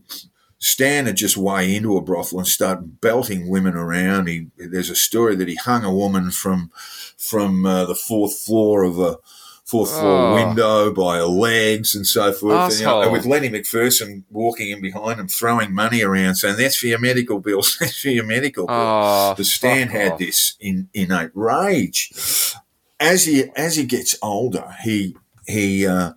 [0.59, 4.29] Stan would just way into a brothel and start belting women around.
[4.29, 6.71] He, there's a story that he hung a woman from
[7.19, 9.19] from uh, the fourth floor of a
[9.65, 10.35] fourth floor Oh.
[10.35, 12.81] window by her legs and so forth.
[12.83, 16.99] And, with Lenny McPherson walking in behind him, throwing money around, saying, "That's for your
[16.99, 17.77] medical bills.
[17.81, 20.19] That's for your medical bills." Oh, the Stan had off.
[20.19, 22.55] this in, innate rage.
[23.01, 26.13] As he as he gets older, he he uh,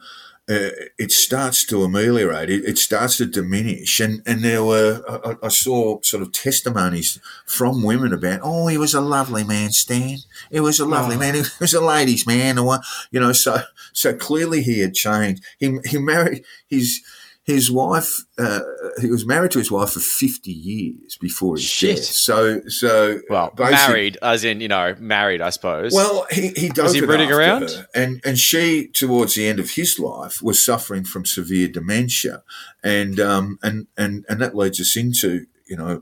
[0.49, 2.49] uh, it starts to ameliorate.
[2.49, 7.19] It, it starts to diminish, and and there were I, I- saw sort of testimonies
[7.45, 10.19] from women about, oh, he was a lovely man, Stan.
[10.49, 11.19] He was a lovely Oh.
[11.19, 11.35] man.
[11.35, 12.79] He was a ladies' man, or
[13.11, 13.33] you know.
[13.33, 13.57] So
[13.93, 15.43] so clearly he had changed.
[15.59, 17.01] He he married his.
[17.47, 18.59] His wife, uh,
[18.99, 21.95] he was married to his wife for 50 years before his Shit.
[21.95, 22.03] death.
[22.05, 25.93] So, so Well, married, as in you know, married, I suppose.
[25.93, 27.71] well, he, he does he brooding around?
[27.71, 27.87] her.
[27.95, 32.43] and and she towards the end of his life was suffering from severe dementia,
[32.83, 36.01] and um and and and that leads us into you know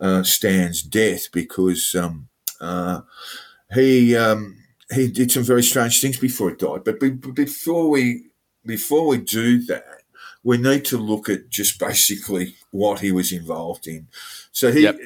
[0.00, 2.28] uh, Stan's death because um
[2.60, 3.02] uh
[3.72, 4.56] he um
[4.92, 8.24] he did some very strange things before he died, but be, before we
[8.66, 9.84] before we do that.
[10.42, 14.08] We need to look at just basically what he was involved in.
[14.52, 14.98] So he, Yep.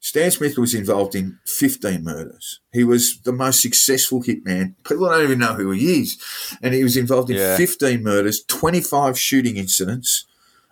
[0.00, 2.60] Stan Smith was involved in 15 murders.
[2.72, 4.74] He was the most successful hitman.
[4.84, 6.20] People don't even know who he is.
[6.60, 7.56] And he was involved in Yeah.
[7.56, 10.26] 15 murders, 25 shooting incidents,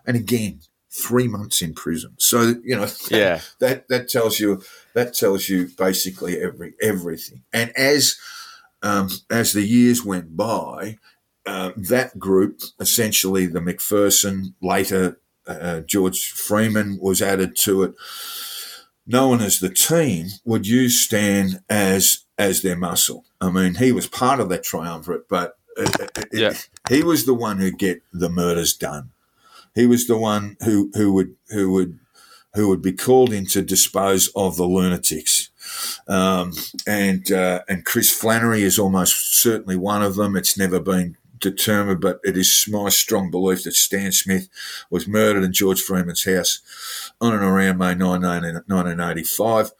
[0.05, 0.61] and again,
[0.91, 2.15] three months in prison.
[2.19, 4.63] So, you know, yeah, that, that tells you
[4.95, 7.43] that tells you basically every everything.
[7.53, 8.17] And as
[8.83, 10.99] um, as the years went by,
[11.47, 17.95] uh, that group, essentially the McPherson, later uh, George Freeman was added to it,
[19.07, 23.25] known as the team, would use Stan as as their muscle.
[23.41, 26.55] I mean, he was part of that triumvirate, but uh, uh, Yeah.
[26.89, 29.11] he was the one who'd get the murders done.
[29.75, 31.99] He was the one who who would who would
[32.55, 35.51] who would be called in to dispose of the lunatics.
[36.09, 36.53] Um,
[36.87, 40.37] and uh, and Chris Flannery is almost certainly one of them.
[40.37, 44.49] It's never been determined, but it is my strong belief that Stan Smith
[44.91, 46.61] was murdered in George Freeman's house
[47.21, 49.73] on and around May 9, 1985.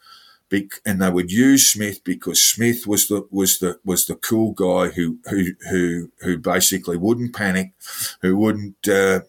[0.85, 4.89] And they would use Smith because Smith was the was the was the cool guy
[4.89, 7.71] who who who who basically wouldn't panic,
[8.21, 9.21] who wouldn't uh,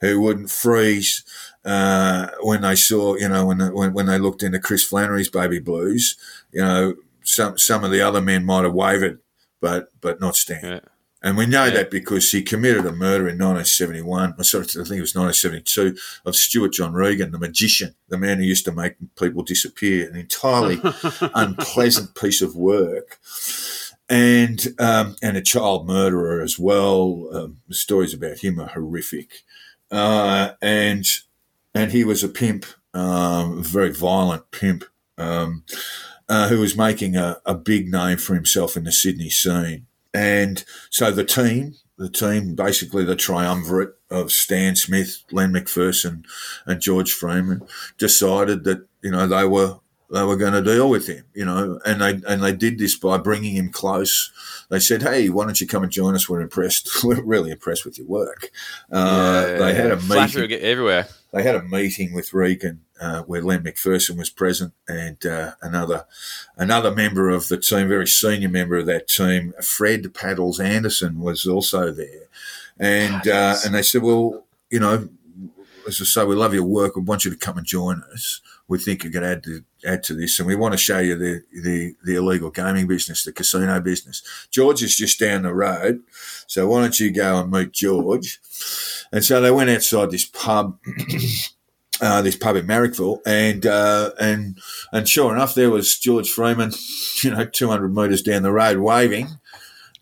[0.00, 1.24] who wouldn't freeze
[1.66, 5.58] uh, when they saw you know when, when when they looked into Chris Flannery's Baby
[5.58, 6.16] Blues.
[6.52, 9.20] You know some some of the other men might have wavered,
[9.60, 10.64] but but not Stan.
[10.64, 10.91] Yeah.
[11.22, 11.74] And we know Yeah.
[11.74, 15.96] that because he committed a murder in 1971, sorry, I think it was 1972,
[16.26, 20.16] of Stuart John Regan, the magician, the man who used to make people disappear, an
[20.16, 20.80] entirely
[21.34, 23.18] unpleasant piece of work.
[24.08, 27.28] And um, and a child murderer as well.
[27.32, 29.42] Um, the stories about him are horrific.
[29.90, 31.06] Uh, and
[31.74, 34.84] and he was a pimp, um, a very violent pimp,
[35.16, 35.64] um,
[36.28, 39.86] uh, who was making a, a big name for himself in the Sydney scene.
[40.14, 46.24] And so the team, the team, basically the triumvirate of Stan Smith, Len McPherson,
[46.66, 47.62] and George Freeman,
[47.98, 49.78] decided that you know they were
[50.12, 52.98] they were going to deal with him, you know, and they and they did this
[52.98, 54.30] by bringing him close.
[54.68, 56.28] They said, "Hey, why don't you come and join us?
[56.28, 56.90] We're impressed.
[57.04, 58.50] We're really impressed with your work."
[58.90, 61.08] Uh, Yeah, they had a meeting get everywhere.
[61.32, 66.06] they had a meeting with Regan uh, where Len McPherson was present and uh, another
[66.56, 71.44] another member of the team, very senior member of that team, Fred Paddles Anderson, was
[71.44, 72.28] also there,
[72.78, 75.08] and uh, and they said, well, you know,
[75.86, 76.94] as I say, we love your work.
[76.94, 78.40] We want you to come and join us.
[78.68, 81.16] We think you can add to add to this, and we want to show you
[81.16, 84.22] the the, the illegal gaming business, the casino business.
[84.52, 86.02] George is just down the road,
[86.46, 88.40] so why don't you go and meet George?
[89.12, 90.78] And so they went outside this pub,
[92.02, 94.58] uh, this pub in Marrickville, and uh, and
[94.92, 96.72] and sure enough, there was George Freeman,
[97.24, 99.28] you know, two hundred metres down the road, waving.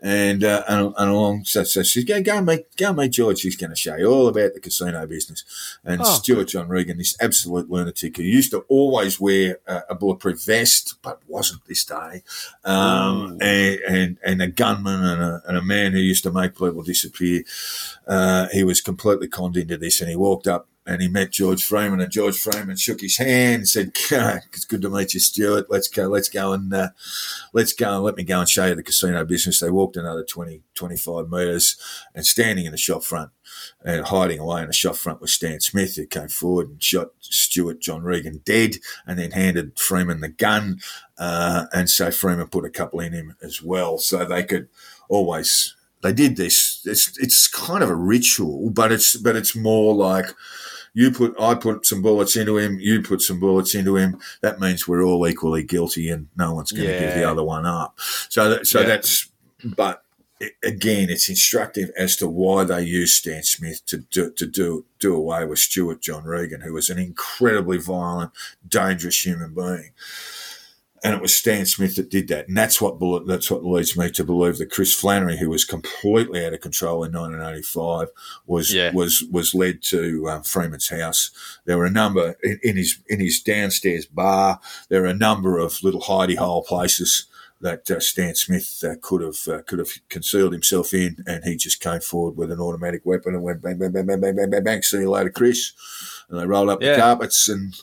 [0.03, 3.13] And, uh, and and along, so, so she's going go and meet go and meet
[3.13, 3.41] George.
[3.41, 5.45] She's going to show you all about the casino business.
[5.85, 9.95] And Oh, Stuart John Regan, this absolute lunatic who used to always wear a, a
[9.95, 12.23] bulletproof vest, but wasn't this day,
[12.65, 13.43] um, Mm.
[13.43, 16.83] and, and and a gunman and a, and a man who used to make people
[16.83, 17.43] disappear.
[18.09, 21.63] Uh, he was completely conned into this, and he walked up and he met George
[21.63, 25.71] Freeman, and George Freeman shook his hand and said, "It's good to meet you, Stuart.
[25.71, 26.09] Let's go.
[26.09, 26.89] Let's go and uh,
[27.53, 30.25] let's go and let me go and show you the casino business." They walked another
[30.25, 31.77] 20, 25 metres,
[32.13, 33.31] and standing in the shop front
[33.85, 37.11] and hiding away in the shop front was Stan Smith, who came forward and shot
[37.21, 40.81] Stuart John Regan dead, and then handed Freeman the gun.
[41.17, 44.69] Uh, and so Freeman put a couple in him as well, so they could
[45.09, 45.77] always.
[46.03, 46.81] They did this.
[46.85, 50.35] It's it's kind of a ritual, but it's but it's more like
[50.93, 52.79] You put, I put some bullets into him.
[52.81, 54.19] You put some bullets into him.
[54.41, 57.67] That means we're all equally guilty, and no one's going to give the other one
[57.67, 57.99] up.
[58.29, 58.87] So, that, so Yeah.
[58.87, 59.31] that's.
[59.63, 60.03] But
[60.63, 65.15] again, it's instructive as to why they used Stan Smith to do to do do
[65.15, 68.33] away with Stuart John Regan, who was an incredibly violent,
[68.67, 69.91] dangerous human being.
[71.03, 72.49] And it was Stan Smith that did that.
[72.49, 76.45] And that's what that's what leads me to believe that Chris Flannery, who was completely
[76.45, 78.09] out of control in 1985,
[78.47, 78.93] was yeah.
[78.93, 81.31] was was led to um, Freeman's house.
[81.65, 84.61] There were a number in, in, his in his downstairs bar.
[84.91, 87.27] There were a number of little hidey hole places
[87.61, 91.57] that uh, Stan Smith uh, could have uh, could have concealed himself in, and he
[91.57, 94.65] just came forward with an automatic weapon and went bang, bang, bang, bang, bang, bang,
[94.65, 94.83] bang.
[94.83, 95.73] See you later, Chris.
[96.29, 96.93] And they rolled up yeah.
[96.93, 97.75] the carpets and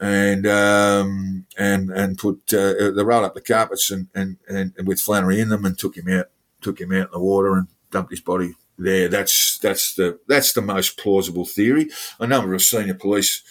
[0.00, 5.00] and um, and and put uh, they rolled up the carpets and, and, and, with
[5.00, 6.26] Flannery in them and took him out
[6.60, 9.08] took him out in the water and dumped his body there.
[9.08, 11.88] That's that's the that's the most plausible theory.
[12.20, 13.42] A number of senior police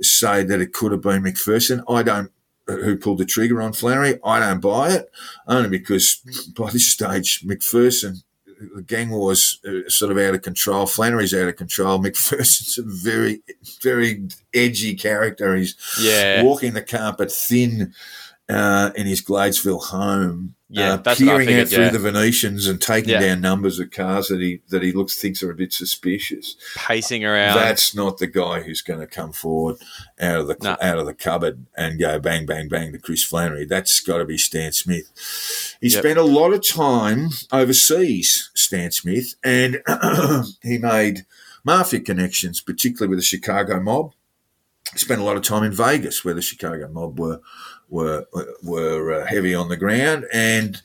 [0.00, 1.82] say that it could have been McPherson.
[1.88, 2.30] I don't
[2.66, 4.18] who pulled the trigger on Flannery.
[4.24, 5.10] I don't buy it,
[5.46, 6.22] only because
[6.56, 8.22] by this stage McPherson,
[8.74, 10.86] the gang war's uh, sort of out of control.
[10.86, 11.98] Flannery's out of control.
[12.02, 13.42] McPherson's a very,
[13.82, 15.54] very edgy character.
[15.56, 16.42] He's Yeah.
[16.42, 17.94] walking the carpet thin
[18.48, 20.54] uh, in his Gladesville home.
[20.70, 21.90] Yeah, uh, that's what I peering out figured, through yeah.
[21.90, 23.20] the Venetians and taking Yeah.
[23.20, 26.56] down numbers of cars that he that he looks thinks are a bit suspicious.
[26.76, 27.56] Pacing around.
[27.56, 29.76] That's not the guy who's going to come forward
[30.18, 30.76] out of the No.
[30.82, 33.66] out of the cupboard and go bang bang bang to Chris Flannery.
[33.66, 35.76] That's got to be Stan Smith.
[35.80, 35.98] He Yep.
[36.02, 39.80] spent a lot of time overseas, Stan Smith, and
[40.62, 41.24] he made
[41.62, 44.12] mafia connections, particularly with the Chicago mob.
[44.96, 47.40] Spent a lot of time in Vegas, where the Chicago mob were
[47.88, 48.26] were
[48.62, 50.80] were uh, heavy on the ground, and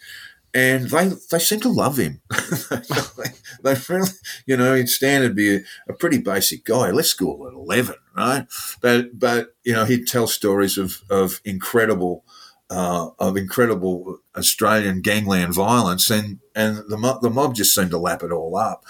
[0.54, 2.22] and they they seem to love him.
[2.70, 3.30] they,
[3.64, 4.10] they really,
[4.46, 6.92] you know, he'd stand and be a, a pretty basic guy.
[6.92, 8.48] Left school at eleven, right?
[8.82, 12.24] But but you know, he'd tell stories of of incredible.
[12.72, 17.98] Uh, of incredible Australian gangland violence, and and the mob, the mob just seemed to
[17.98, 18.86] lap it all up.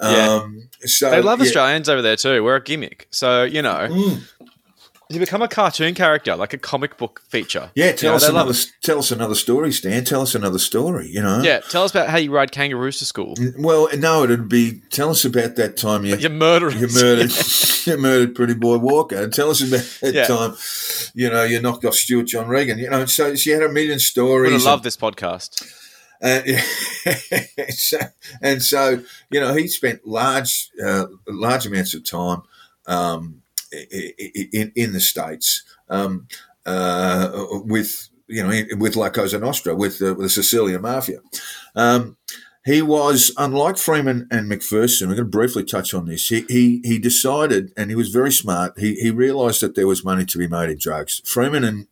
[0.00, 0.40] Yeah.
[0.42, 1.44] Um, so they love yeah.
[1.44, 2.42] Australians over there too.
[2.42, 3.06] We're a gimmick.
[3.10, 4.22] So, you know, Mm.
[5.10, 7.70] You become a cartoon character, like a comic book feature.
[7.74, 8.54] Yeah, You tell know, us another.
[8.82, 10.04] Tell us another story, Stan.
[10.04, 11.08] Tell us another story.
[11.08, 11.40] You know.
[11.42, 13.34] Yeah, tell us about how you ride kangaroos to school.
[13.58, 14.82] Well, no, it'd be.
[14.90, 16.78] Tell us about that time you You're murdering.
[16.78, 17.30] you murdered
[17.86, 19.16] you murdered Pretty Boy Walker.
[19.16, 20.26] and Tell us about that Yeah.
[20.26, 20.54] time.
[21.14, 22.78] You know, you knocked off Stuart John Regan.
[22.78, 24.52] You know, so she had a million stories.
[24.52, 25.74] have loved this podcast.
[26.20, 26.44] and,
[27.70, 27.98] so,
[28.42, 32.42] and so, you know, he spent large uh, large amounts of time
[32.88, 36.26] um, i- i- in in the states um,
[36.66, 41.20] uh, with you know with La Cosa Nostra with the, with the Sicilian mafia.
[41.74, 42.16] Um,
[42.64, 45.02] he was unlike Freeman and McPherson.
[45.02, 46.28] We're going to briefly touch on this.
[46.28, 48.78] He he, he decided, and he was very smart.
[48.78, 51.22] He he realised that there was money to be made in drugs.
[51.24, 51.86] Freeman and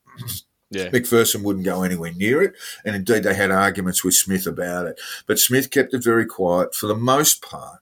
[0.69, 0.91] Yeah.
[0.91, 2.55] McPherson wouldn't go anywhere near it,
[2.85, 5.01] and indeed they had arguments with Smith about it.
[5.27, 6.75] But Smith kept it very quiet.
[6.75, 7.81] For the most part,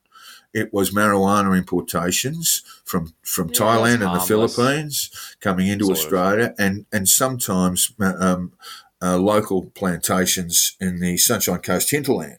[0.55, 4.21] it was marijuana importations from from Yeah, Thailand and the.
[4.21, 6.05] Philippines coming into Sort of.
[6.05, 8.53] Australia, and and sometimes um,
[9.03, 12.39] uh, local plantations in the Sunshine Coast hinterland.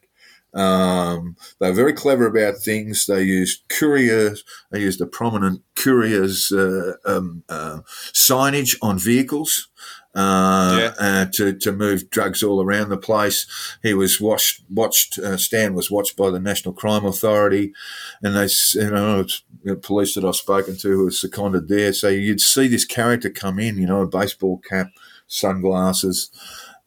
[0.53, 3.05] Um, they were very clever about things.
[3.05, 4.45] They used couriers.
[4.71, 7.81] They used a prominent couriers uh, um, uh,
[8.13, 9.67] signage on vehicles
[10.15, 10.93] uh, Yeah.
[10.97, 13.45] uh, to to move drugs all around the place.
[13.83, 14.61] He was watched.
[14.69, 15.19] Watched.
[15.19, 17.73] Uh, Stan was watched by the National Crime Authority,
[18.23, 18.47] and they,
[18.79, 19.25] you know,
[19.63, 21.91] the police that I've spoken to who were seconded there.
[21.93, 24.87] So you'd see this character come in, you know, a baseball cap,
[25.27, 26.29] sunglasses,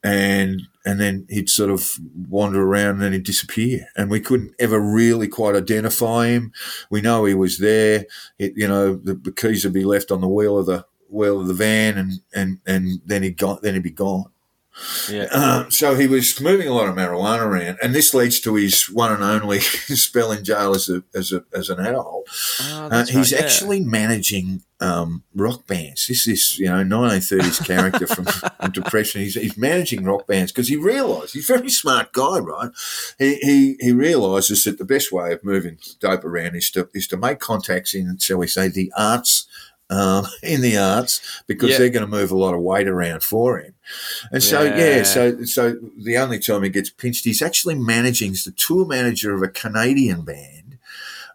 [0.03, 1.99] and and then he'd sort of
[2.29, 3.89] wander around and then he'd disappear.
[3.95, 6.53] And we couldn't ever really quite identify him.
[6.91, 8.07] We know he was there.
[8.39, 11.41] It, you know, the, the keys would be left on the wheel of the wheel
[11.41, 13.63] of the van, and and and then he got.
[13.63, 14.27] Then he'd be gone.
[15.11, 15.27] Yeah.
[15.33, 18.85] Um, so he was moving a lot of marijuana around, and this leads to his
[18.89, 22.29] one and only spell in jail as a as a as an adult.
[22.63, 23.45] Oh, Uh, he's right, yeah.
[23.47, 26.07] actually managing um, rock bands.
[26.07, 28.25] This is you know 1930s character from,
[28.61, 29.23] from Depression.
[29.23, 32.71] He's, he's managing rock bands because he realised he's a very smart guy, right?
[33.19, 37.09] He he he realises that the best way of moving dope around is to is
[37.09, 39.48] to make contacts in, shall we say, the arts.
[39.91, 41.79] Um, in the arts, because Yeah.
[41.79, 43.73] they're going to move a lot of weight around for him,
[44.31, 45.03] and so yeah, Yeah.
[45.03, 48.31] so so the only time he gets pinched, he's actually managing.
[48.33, 50.58] He's the tour manager of a Canadian band,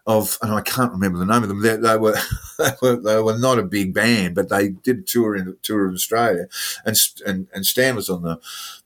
[0.06, 1.62] of, and I can't remember the name of them.
[1.62, 2.16] They, they, were,
[2.58, 5.94] they were they were not a big band, but they did tour in tour of
[5.94, 6.46] Australia,
[6.84, 6.96] and
[7.26, 8.38] and and Stan was on the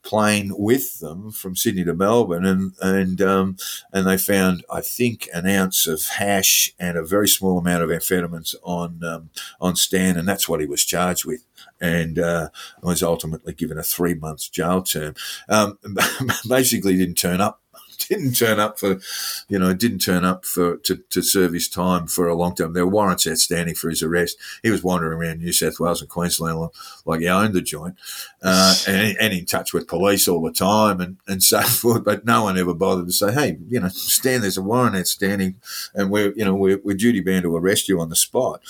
[0.03, 3.57] plane with them from Sydney to Melbourne, and and um,
[3.93, 7.91] and they found I think an ounce of hash and a very small amount of
[7.91, 11.45] amphetamines on um, on Stan, and that's what he was charged with
[11.81, 12.49] and uh,
[12.83, 15.15] was ultimately given a three months jail term.
[15.49, 15.79] Um,
[16.49, 17.61] basically, didn't turn up
[18.09, 19.01] didn't turn up for,
[19.49, 22.73] you know, didn't turn up for to, to serve his time for a long time.
[22.73, 24.37] There were warrants outstanding for his arrest.
[24.63, 26.71] He was wandering around New South Wales and Queensland
[27.05, 27.97] like he owned the joint,
[28.43, 32.05] uh, and, and in touch with police all the time and, and so forth.
[32.05, 35.57] But no one ever bothered to say, hey, you know, Stan, there's a warrant outstanding,
[35.95, 38.61] and we're, you know, we're, we're duty bound to arrest you on the spot.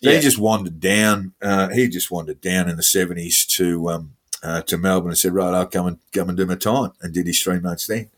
[0.00, 0.14] Yeah.
[0.14, 1.34] He just wandered down.
[1.42, 3.90] Uh, he just wandered down in the seventies to.
[3.90, 4.12] Um,
[4.42, 7.12] uh, to Melbourne and said, "Right, I'll come and come and do my time," and
[7.12, 8.08] did his three months then.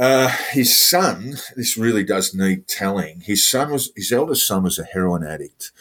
[0.00, 3.20] Uh, his son, this really does need telling.
[3.20, 5.72] His son was his eldest son was a heroin addict,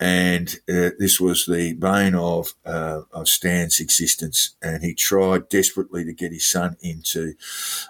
[0.00, 4.56] and uh, this was the bane of uh, of Stan's existence.
[4.62, 7.34] And he tried desperately to get his son into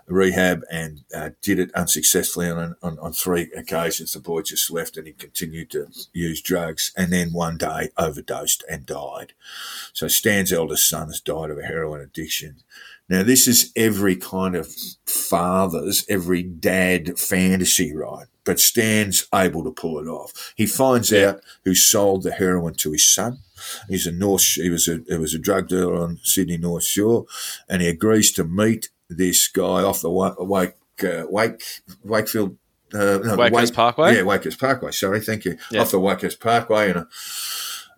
[0.09, 4.13] rehab, and uh, did it unsuccessfully on, on, on three occasions.
[4.13, 6.91] The boy just left, and he continued to use drugs.
[6.97, 9.35] And then one day overdosed and died.
[9.93, 12.57] So Stan's eldest son has died of a heroin addiction.
[13.11, 14.73] Now, this is every kind of
[15.05, 18.27] father's, every dad fantasy, right?
[18.45, 20.55] But Stan's able to pull it off.
[20.55, 23.39] He finds out who sold the heroin to his son.
[23.89, 24.45] He's a North.
[24.55, 27.27] He was a he was a drug dealer on Sydney North Shore,
[27.69, 31.63] and he agrees to meet this guy off the Wake uh, Wake
[32.05, 32.57] Wakefield.
[32.95, 34.17] Uh, no, Wakehurst Parkway.
[34.17, 34.93] Yeah, Wakehurst Parkway.
[34.93, 35.59] Sorry, thank you.
[35.71, 35.81] Yeah.
[35.83, 37.07] Off the Wakehurst Parkway, and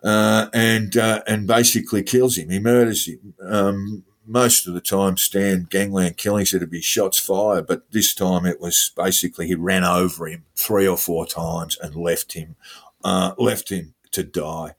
[0.03, 2.49] uh, and uh, and basically kills him.
[2.49, 3.35] He murders him.
[3.41, 8.45] Um, most of the time Stan gangland killings it'd be shots fired, but this time
[8.45, 12.55] it was basically he ran over him three or four times and left him
[13.03, 14.75] uh, left him to die.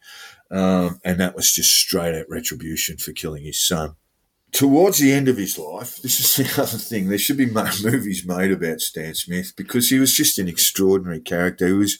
[0.50, 3.96] Um, and that was just straight out retribution for killing his son.
[4.52, 7.08] Towards the end of his life, this is the other thing.
[7.08, 11.66] There should be movies made about Stan Smith because he was just an extraordinary character.
[11.66, 11.98] He was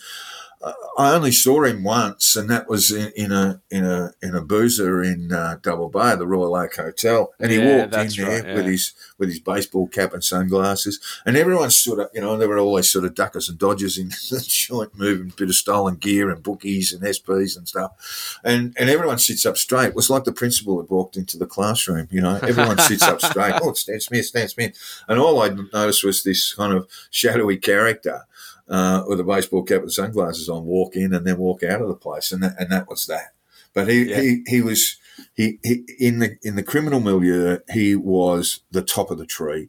[0.97, 4.41] I only saw him once, and that was in, in a in a in a
[4.41, 8.41] boozer in uh, Double Bay, the Royal Oak Hotel, and he yeah, walked in there
[8.41, 8.55] right, yeah.
[8.55, 12.11] with his with his baseball cap and sunglasses, and everyone stood up.
[12.15, 15.33] You know, there were all always sort of duckers and dodgers in the joint, moving
[15.37, 19.57] bit of stolen gear and bookies and SPs and stuff, and and everyone sits up
[19.57, 19.89] straight.
[19.89, 22.09] It was like the principal had walked into the classroom.
[22.11, 23.55] You know, everyone sits up straight.
[23.63, 24.77] Oh, it's Stan Smith, Stan Smith,
[25.09, 28.23] and all I noticed was this kind of shadowy character
[28.69, 31.89] uh, with a baseball cap and sunglasses on, walk in and then walk out of
[31.89, 33.35] the place, and that, and that was that.
[33.73, 34.21] But he, yeah.
[34.21, 34.97] he, he was
[35.35, 39.69] he, he in the in the criminal milieu he was the top of the tree.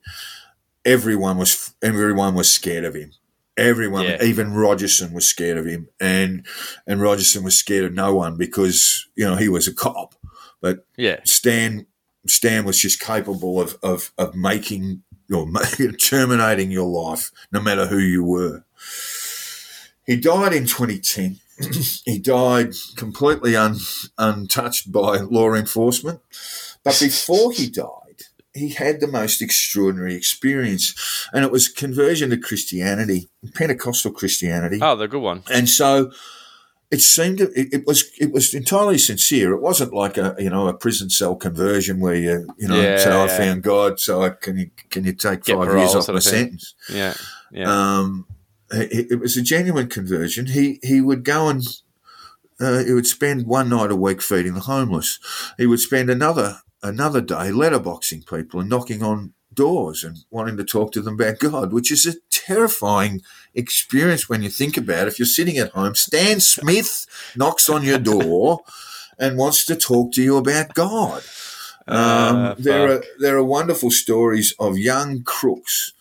[0.84, 3.12] Everyone was everyone was scared of him.
[3.58, 4.22] Everyone, yeah.
[4.22, 6.46] even Rogerson, was scared of him, and
[6.86, 10.14] and Rogerson was scared of no one because you know he was a cop.
[10.62, 11.86] But yeah, Stan
[12.28, 15.48] Stan was just capable of of, of making or
[16.00, 18.64] terminating your life, no matter who you were.
[20.06, 21.40] He died in 2010.
[22.06, 23.78] He died completely un,
[24.18, 26.22] untouched by law enforcement.
[26.84, 32.38] But before he died, he had the most extraordinary experience, and it was conversion to
[32.38, 34.80] Christianity, Pentecostal Christianity.
[34.82, 35.44] Oh, the good one.
[35.52, 36.12] And so
[36.92, 39.52] it seemed to, it, it, was it was entirely sincere.
[39.54, 42.98] It wasn't like a you know a prison cell conversion where you you know yeah,
[42.98, 46.08] say I found God, so I, can you can you take Get five years off
[46.08, 46.76] my sentence?
[46.90, 47.16] Yeah,
[47.52, 47.70] yeah.
[47.70, 48.26] Um,
[48.72, 50.48] it, it, was a genuine conversion.
[50.48, 51.64] He he would go and
[52.60, 55.20] uh, he would spend one night a week feeding the homeless.
[55.58, 60.64] He would spend another another day letterboxing people and knocking on doors and wanting to
[60.64, 63.22] talk to them about God, which is a terrifying
[63.54, 65.08] experience when you think about it.
[65.08, 67.06] If you're sitting at home, Stan Smith
[67.36, 68.62] knocks on your door
[69.18, 71.24] and wants to talk to you about God.
[71.88, 75.94] Um, uh, there are there are wonderful stories of young crooks,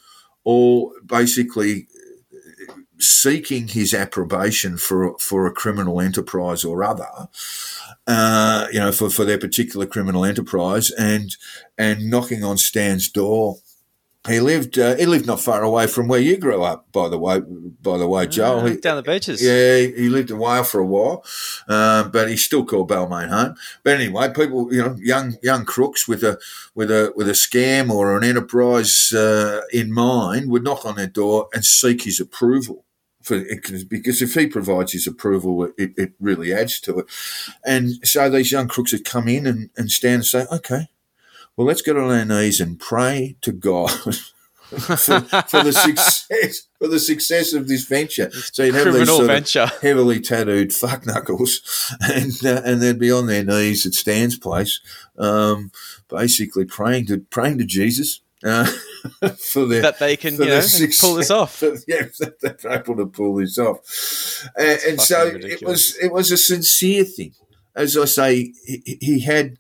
[0.43, 1.89] all basically
[2.99, 7.28] seeking his approbation for for a criminal enterprise or other,
[8.07, 11.36] uh, you know, for, for their particular criminal enterprise, and
[11.76, 13.59] and knocking on Stan's door.
[14.27, 17.18] He lived uh, he lived not far away from where you grew up, by the
[17.18, 17.41] way.
[17.41, 19.43] By the way, Joel, uh, down the beaches.
[19.43, 21.22] Yeah, he lived in Whale for a while,
[21.68, 23.55] uh, but he still called Balmain home.
[23.83, 26.39] But anyway, people, you know, young young crooks with a
[26.75, 31.07] with a with a scam or an enterprise uh, in mind would knock on their
[31.07, 32.87] door and seek his approval
[33.25, 33.43] for
[33.89, 37.07] because if he provides his approval, it, it really adds to it.
[37.64, 40.89] And so these young crooks would come in and, and stand and say, okay,
[41.57, 43.91] well, let's get on our knees and pray to God
[44.65, 48.31] for, for the success for the success of this venture.
[48.31, 49.61] So you'd have these Criminal sort venture.
[49.63, 54.39] of heavily tattooed fuck knuckles, and uh, and they'd be on their knees at Stan's
[54.39, 54.81] place,
[55.19, 55.71] um,
[56.09, 58.21] basically praying to praying to Jesus.
[58.45, 58.67] Uh,
[59.39, 61.57] for their that they can you know success- pull this off.
[61.57, 63.79] for- yeah, that they're able to pull this off.
[64.59, 67.33] And, and so fucking it was it was a sincere thing.
[67.75, 69.57] As I say, he, he had,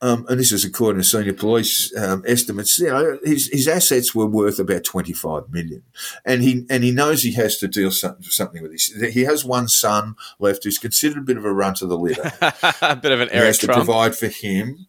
[0.00, 2.78] um, and this is according to senior police um, estimates.
[2.78, 5.82] You know, his, his assets were worth about twenty five million,
[6.24, 8.92] and he and he knows he has to deal some, something with this.
[9.12, 12.32] He has one son left who's considered a bit of a runt of the litter
[12.80, 14.86] a bit of an Eric he has to provide for him.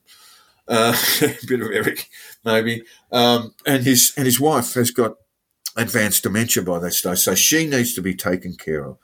[0.67, 2.07] Uh, a bit of Eric,
[2.45, 5.15] maybe, um, and his and his wife has got
[5.75, 8.97] advanced dementia by that stage, so she needs to be taken care of.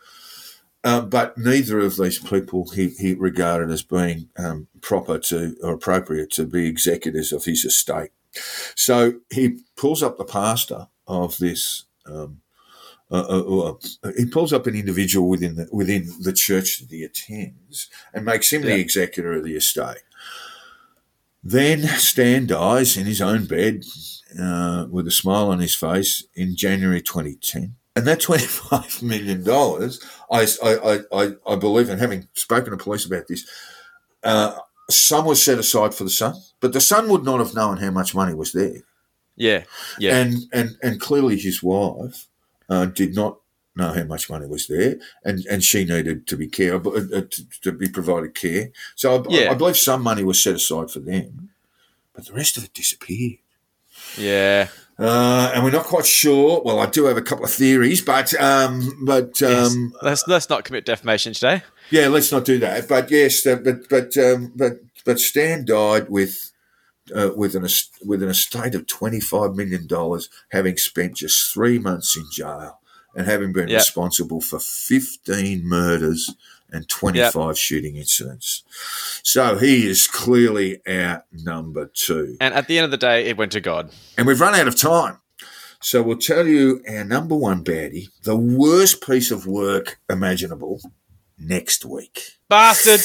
[0.86, 5.74] Uh, but neither of these people he, he regarded as being um, proper to or
[5.74, 8.12] appropriate to be executors of his estate.
[8.76, 11.86] So he pulls up the pastor of this.
[12.06, 12.42] Um,
[13.12, 13.74] uh, uh,
[14.04, 18.24] uh, he pulls up an individual within the within the church that he attends and
[18.26, 18.76] makes him Yeah.
[18.76, 20.04] the executor of the estate.
[21.44, 23.86] Then Stan dies in his own bed
[24.40, 27.76] uh, with a smile on his face in January 2010.
[27.96, 29.44] And that $25 million,
[30.32, 33.48] I, I, I, I believe, and having spoken to police about this,
[34.24, 34.58] uh,
[34.90, 37.92] some was set aside for the son, but the son would not have known how
[37.92, 38.82] much money was there.
[39.36, 39.64] Yeah,
[40.00, 40.18] yeah.
[40.18, 42.28] And, and, and clearly his wife
[42.70, 43.38] uh, did not
[43.76, 47.50] know how much money was there, and, and she needed to be care, uh, to,
[47.62, 48.70] to be provided care.
[48.96, 49.52] So I, Yeah.
[49.52, 51.50] I believe some money was set aside for them,
[52.14, 53.40] but the rest of it disappeared.
[54.18, 54.70] yeah.
[54.98, 56.62] Uh, and we're not quite sure.
[56.64, 59.72] Well, I do have a couple of theories, but um, but Yes.
[59.74, 61.64] um, Let's let's not commit defamation today.
[61.90, 62.88] yeah, let's not do that.
[62.88, 64.74] But yes, uh, but but um, but
[65.06, 66.52] but Stan died with
[67.14, 67.68] uh, with an
[68.06, 72.80] with an estate of twenty five million dollars, having spent just three months in jail
[73.16, 73.80] and having been Yep.
[73.80, 76.34] responsible for fifteen murders
[76.72, 78.64] and twenty five shooting incidents.
[79.24, 82.38] So he is clearly our number two.
[82.42, 83.92] And at the end of the day, it went to God.
[84.18, 85.20] And we've run out of time.
[85.82, 90.82] So we'll tell you our number one baddie, the worst piece of work imaginable,
[91.38, 92.38] next week.
[92.50, 93.02] Bastard.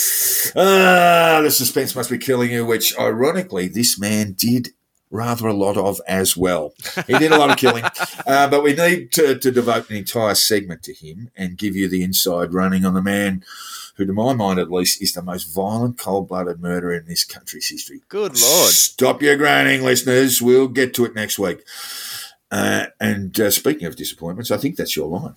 [0.56, 4.70] Ah, the suspense must be killing you, which ironically, this man did
[5.11, 6.72] rather a lot of as well.
[7.06, 7.84] He did a lot of killing,
[8.26, 11.88] uh, but we need to, to devote an entire segment to him and give you
[11.88, 13.44] the inside running on the man
[13.96, 17.24] who, to my mind at least, is the most violent, cold blooded murderer in this
[17.24, 18.00] country's history.
[18.08, 18.70] Good lord.
[18.70, 20.40] Stop your groaning, listeners.
[20.40, 21.62] We'll get to it next week.
[22.50, 25.34] Uh, and uh, speaking of disappointments, I think that's your line.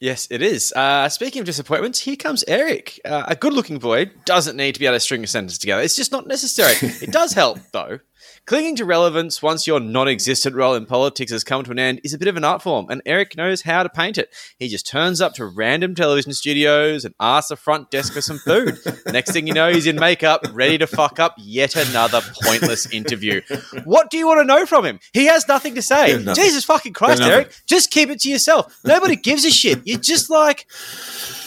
[0.00, 0.72] Yes, it is.
[0.72, 3.00] Uh, speaking of disappointments, here comes Eric.
[3.04, 5.82] Uh, a good-looking boy doesn't need to be able to string a sentence together.
[5.82, 6.74] It's just not necessary.
[7.02, 8.00] it does help, though.
[8.46, 12.12] Clinging to relevance once your non-existent role in politics has come to an end is
[12.12, 14.28] a bit of an art form, and Eric knows how to paint it.
[14.58, 18.36] He just turns up to random television studios and asks the front desk for some
[18.36, 18.78] food.
[19.06, 23.40] Next thing you know, he's in makeup, ready to fuck up yet another pointless interview.
[23.84, 25.00] What do you want to know from him?
[25.14, 26.18] He has nothing to say.
[26.18, 26.44] Nothing.
[26.44, 27.50] Jesus fucking Christ, Eric.
[27.64, 28.78] Just keep it to yourself.
[28.84, 29.80] Nobody gives a shit.
[29.86, 30.66] You're just like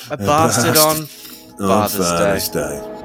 [0.09, 1.07] a bastard on On
[1.57, 2.96] Father's Father's Day.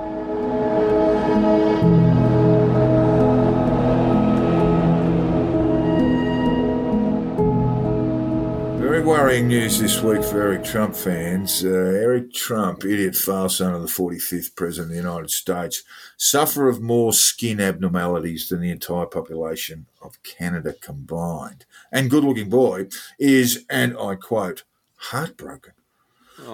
[9.03, 11.65] Very worrying news this week for Eric Trump fans.
[11.65, 15.83] Uh, Eric Trump, idiot fail son of the 45th President of the United States,
[16.17, 21.65] suffer of more skin abnormalities than the entire population of Canada combined.
[21.91, 22.87] And good looking boy
[23.19, 24.63] is, and I quote,
[24.95, 25.73] heartbroken.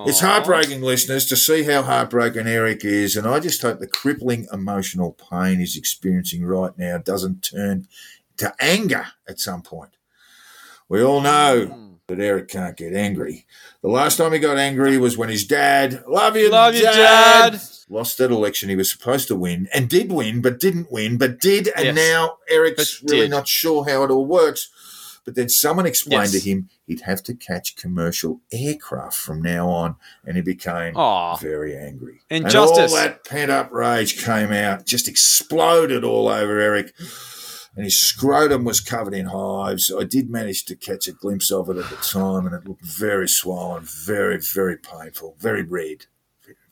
[0.06, 4.46] It's heartbreaking, listeners, to see how heartbroken Eric is, and I just hope the crippling
[4.50, 7.88] emotional pain he's experiencing right now doesn't turn
[8.38, 9.90] to anger at some point.
[10.88, 13.44] We all know that Eric can't get angry.
[13.82, 17.52] The last time he got angry was when his dad, love you, Love you, dad,
[17.52, 17.60] Dad.
[17.90, 21.38] lost that election he was supposed to win and did win, but didn't win, but
[21.38, 21.94] did, and Yes.
[21.96, 23.30] now Eric's But really did.
[23.30, 24.70] not sure how it all works.
[25.26, 26.42] But then someone explained Yes.
[26.42, 29.96] to him he'd have to catch commercial aircraft from now on,
[30.26, 31.36] and he became Aw.
[31.36, 32.22] very angry.
[32.30, 32.78] Injustice.
[32.78, 36.94] And all that pent up rage came out, just exploded all over Eric.
[37.78, 39.92] And his scrotum was covered in hives.
[39.96, 42.84] I did manage to catch a glimpse of it at the time, and it looked
[42.84, 46.06] very swollen, very, very painful, very red,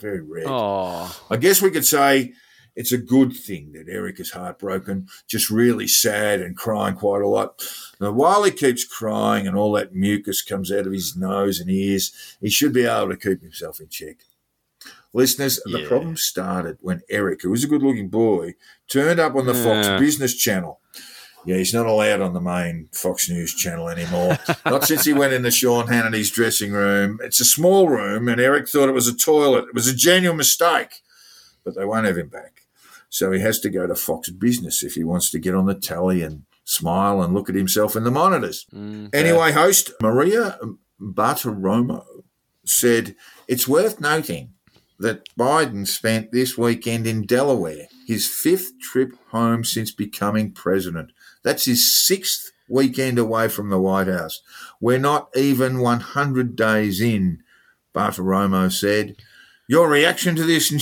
[0.00, 0.46] very red.
[0.48, 2.32] Oh, I guess we could say
[2.74, 7.28] it's a good thing that Eric is heartbroken, just really sad and crying quite a
[7.28, 7.62] lot.
[8.00, 11.70] Now, while he keeps crying and all that mucus comes out of his nose and
[11.70, 14.16] ears, he should be able to keep himself in check.
[15.16, 18.54] Listeners, the problem started when Eric, who was a good looking boy,
[18.88, 19.64] turned up on the Yeah.
[19.64, 20.78] Fox Business Channel.
[21.46, 24.36] Yeah, he's not allowed on the main Fox News channel anymore.
[24.66, 27.18] not since he went into Sean Hannity's dressing room.
[27.22, 29.66] It's a small room, and Eric thought it was a toilet.
[29.68, 31.02] It was a genuine mistake,
[31.64, 32.62] but they won't have him back.
[33.08, 35.74] So he has to go to Fox Business if he wants to get on the
[35.76, 38.66] tally and smile and look at himself in the monitors.
[38.74, 40.58] Mm, Anyway, host Maria
[41.00, 42.04] Bartiromo
[42.64, 43.14] said
[43.46, 44.50] it's worth noting
[44.98, 51.10] that Biden spent this weekend in Delaware, his fifth trip home since becoming president.
[51.42, 54.40] That's his sixth weekend away from the White House.
[54.80, 57.42] We're not even 100 days in,
[57.94, 59.16] Bartiromo said.
[59.68, 60.72] Your reaction to this,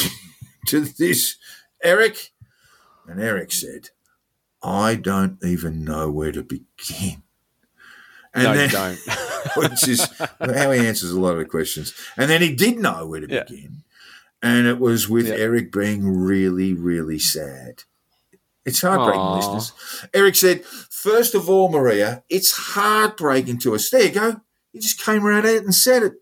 [0.66, 1.36] to this,
[1.82, 2.30] Eric?
[3.06, 3.90] And Eric said,
[4.62, 7.22] I don't even know where to begin.
[8.32, 8.98] And no, you then, don't.
[9.56, 10.08] which is
[10.40, 11.94] how he answers a lot of the questions.
[12.16, 13.44] And then he did know where to Yeah.
[13.44, 13.83] begin.
[14.44, 15.34] And it was with Yeah.
[15.36, 17.84] Eric being really, really sad.
[18.66, 19.36] It's heartbreaking, Aw.
[19.36, 19.72] listeners.
[20.12, 23.90] Eric said, First of all, Maria, it's heartbreaking to us.
[23.90, 24.40] There you go.
[24.72, 26.14] He just came right out and said it.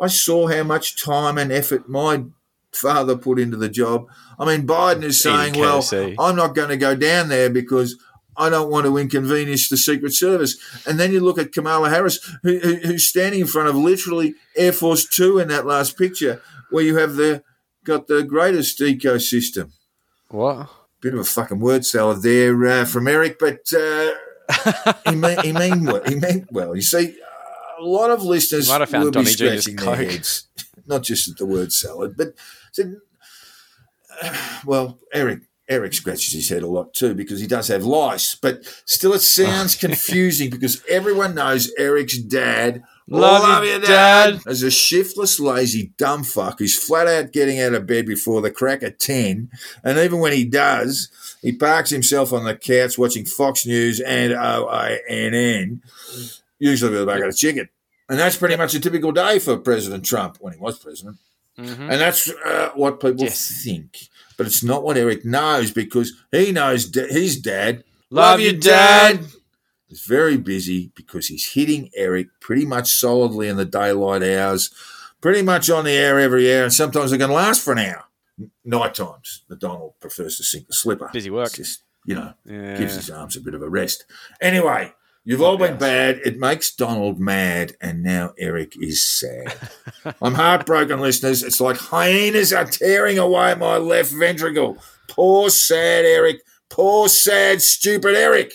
[0.00, 2.24] I saw how much time and effort my
[2.72, 4.06] father put into the job.
[4.38, 5.82] I mean, Biden is saying, well,
[6.18, 7.96] I'm not going to go down there because
[8.36, 10.56] I don't want to inconvenience the Secret Service.
[10.86, 14.34] And then you look at Kamala Harris, who, who, who's standing in front of literally
[14.56, 17.42] Air Force Two in that last picture, where you have the
[17.84, 19.72] got the greatest ecosystem.
[20.28, 20.68] what?
[21.00, 24.10] Bit of a fucking word salad there uh, from Eric, but uh,
[25.06, 26.02] he mean he mean well.
[26.04, 26.74] He meant well.
[26.74, 27.16] You see,
[27.78, 30.10] a lot of listeners might have found will be Donny scratching their Coke.
[30.10, 30.48] heads,
[30.86, 32.34] not just at the word salad, but
[32.72, 32.96] said,
[34.64, 35.40] well, Eric.
[35.66, 39.20] Eric scratches his head a lot too because he does have lice, but still it
[39.20, 42.82] sounds confusing because everyone knows Eric's dad.
[43.06, 44.40] Love you, Dad.
[44.46, 48.50] As a shiftless, lazy, dumb fuck who's flat out getting out of bed before the
[48.50, 49.50] crack of 10.
[49.82, 51.10] And even when he does,
[51.42, 55.80] he parks himself on the couch watching Fox News and OANN,
[56.58, 57.68] usually with a bucket of chicken.
[58.08, 61.18] And that's pretty much a typical day for President Trump when he was president.
[61.58, 61.78] Mhm.
[61.80, 63.62] And that's uh, what people Yes.
[63.64, 64.08] think.
[64.36, 67.84] But it's not what Eric knows because he knows da- his dad.
[68.10, 69.24] Love you, Dad.
[69.94, 74.70] Is very busy because he's hitting Eric pretty much solidly in the daylight hours,
[75.20, 78.04] pretty much on the air every hour, and sometimes they can last for an hour.
[78.64, 81.10] Night times, the Donald prefers to sink the slipper.
[81.12, 81.46] Busy work.
[81.46, 82.76] It's just, you know, Yeah.
[82.76, 84.04] gives his arms a bit of a rest.
[84.40, 84.92] Anyway,
[85.22, 86.20] you've all been bad.
[86.24, 89.54] It makes Donald mad, and now Eric is sad.
[90.20, 91.44] I'm heartbroken, listeners.
[91.44, 94.76] It's like hyenas are tearing away my left ventricle.
[95.06, 96.40] Poor, sad Eric.
[96.68, 98.52] Poor, sad, stupid Eric.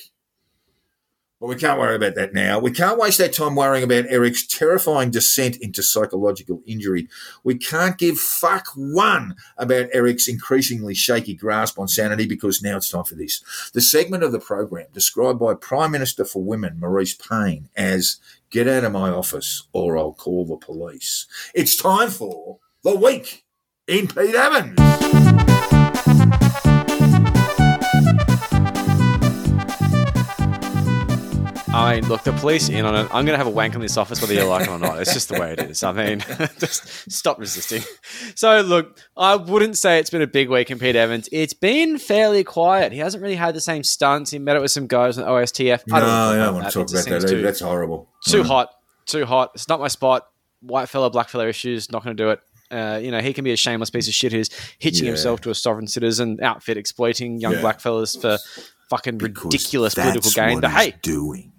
[1.40, 2.60] But we can't worry about that now.
[2.60, 7.08] We can't waste our time worrying about Eric's terrifying descent into psychological injury.
[7.44, 12.90] We can't give fuck one about Eric's increasingly shaky grasp on sanity because now it's
[12.90, 13.42] time for this.
[13.74, 18.20] The segment of the program described by Prime Minister for Women, Marise Payne, as
[18.52, 21.28] Get out of my office or I'll call the police.
[21.54, 23.46] It's time for The Week
[23.88, 25.18] in Pete Evans.
[31.72, 33.03] I mean, look, the police in on it.
[33.13, 34.99] I'm going to have a wank on this office whether you like it or not.
[34.99, 35.84] It's just the way it is.
[35.84, 36.20] I mean,
[36.59, 37.84] just stop resisting.
[38.36, 41.30] So, look, I wouldn't say it's been a big week in Pete Evans.
[41.32, 42.91] It's been fairly quiet.
[42.91, 44.32] He hasn't really had the same stunts.
[44.32, 45.84] He met up with some guys on OSTF.
[45.88, 47.28] No, I don't, I don't want to talk about that.
[47.30, 48.09] too- That's horrible.
[48.26, 48.47] too Mm.
[48.47, 48.70] hot,
[49.05, 49.51] too hot.
[49.53, 50.26] It's not my spot.
[50.61, 52.39] White fella, black fella issues, not going to do it.
[52.72, 54.49] Uh, you know, he can be a shameless piece of shit who's
[54.80, 55.11] hitching Yeah.
[55.11, 57.61] himself to a sovereign citizen outfit, exploiting young Yeah.
[57.61, 58.38] black fellas for
[58.89, 60.53] fucking Because ridiculous political gain.
[60.55, 61.53] what But hey, doing.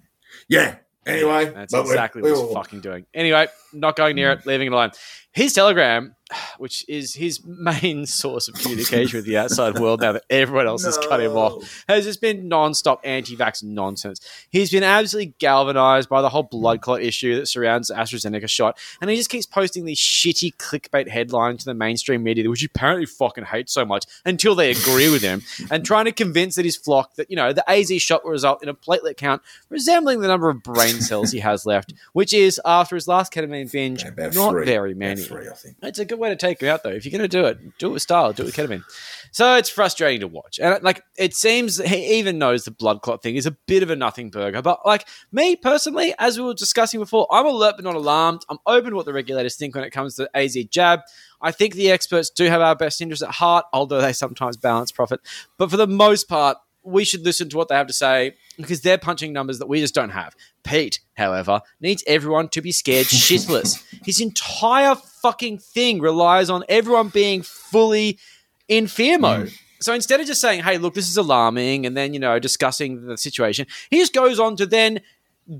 [0.51, 0.75] Yeah.
[1.07, 3.05] Anyway, that's exactly what he's fucking doing.
[3.13, 4.45] Anyway, not going near it, mm.
[4.45, 4.91] leaving it alone.
[5.33, 6.17] His telegram,
[6.57, 10.83] which is his main source of communication with the outside world now that everyone else
[10.83, 14.19] has cut him off, has just been non-stop anti-vax nonsense.
[14.49, 18.77] He's been absolutely galvanized by the whole blood clot issue that surrounds the AstraZeneca shot,
[18.99, 22.65] and he just keeps posting these shitty clickbait headlines to the mainstream media, which he
[22.65, 26.65] apparently fucking hates so much, until they agree with him, and trying to convince that
[26.65, 30.19] his flock that you know the AZ shot will result in a platelet count resembling
[30.19, 34.03] the number of brain cells he has left, which is after his last ketamine binge,
[34.03, 34.65] About not three.
[34.65, 35.21] very About many.
[35.21, 35.77] Three, I think.
[35.81, 36.89] It's a good way to take him out, though.
[36.89, 38.83] If you're going to do it, do it with style, do it with ketamine.
[39.31, 43.23] So it's frustrating to watch, and like it seems he even knows the blood clot
[43.23, 44.61] thing is a bit of a nothing burger.
[44.61, 48.41] But like me personally, as we were discussing before, I'm alert but not alarmed.
[48.49, 50.99] I'm open to what the regulators think when it comes to AZ jab.
[51.41, 54.91] I think the experts do have our best interests at heart, although they sometimes balance
[54.91, 55.21] profit.
[55.57, 58.81] But for the most part, we should listen to what they have to say because
[58.81, 60.35] they're punching numbers that we just don't have.
[60.63, 63.83] Pete, however, needs everyone to be scared shitless.
[64.03, 68.19] His entire fucking thing relies on everyone being fully
[68.67, 69.21] in fear mm.
[69.21, 69.53] mode.
[69.79, 73.05] So instead of just saying, "Hey, look, this is alarming," and then you know discussing
[73.05, 75.01] the situation, he just goes on to then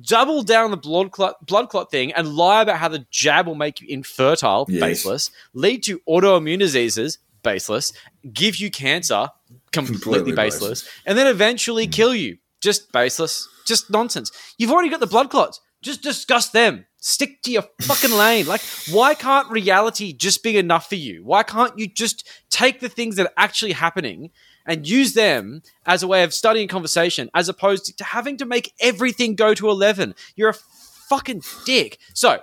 [0.01, 3.55] double down the blood clot, blood clot thing and lie about how the jab will
[3.55, 4.79] make you infertile, Yes.
[4.79, 7.91] baseless, lead to autoimmune diseases, baseless,
[8.31, 9.29] give you cancer,
[9.71, 14.31] completely, Completely baseless, and then eventually kill you, just baseless, just nonsense.
[14.57, 15.59] You've already got the blood clots.
[15.81, 16.85] Just discuss them.
[16.99, 18.45] Stick to your fucking lane.
[18.45, 18.61] Like,
[18.91, 21.23] why can't reality just be enough for you?
[21.25, 24.29] Why can't you just take the things that are actually happening
[24.67, 28.73] and use them as a way of studying conversation as opposed to having to make
[28.79, 30.13] everything go to 11?
[30.35, 31.97] You're a fucking dick.
[32.13, 32.41] So,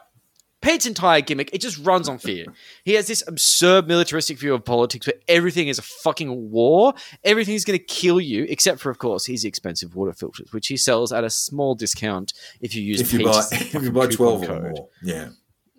[0.60, 2.46] Pete's entire gimmick, it just runs on fear.
[2.84, 6.94] He has this absurd militaristic view of politics where everything is a fucking war.
[7.22, 10.76] Everything's going to kill you, except for, of course, his expensive water filters, which he
[10.76, 14.06] sells at a small discount if you use If you Pete's buy if you buy
[14.08, 14.62] coupon twelve or code.
[14.62, 15.28] more, yeah.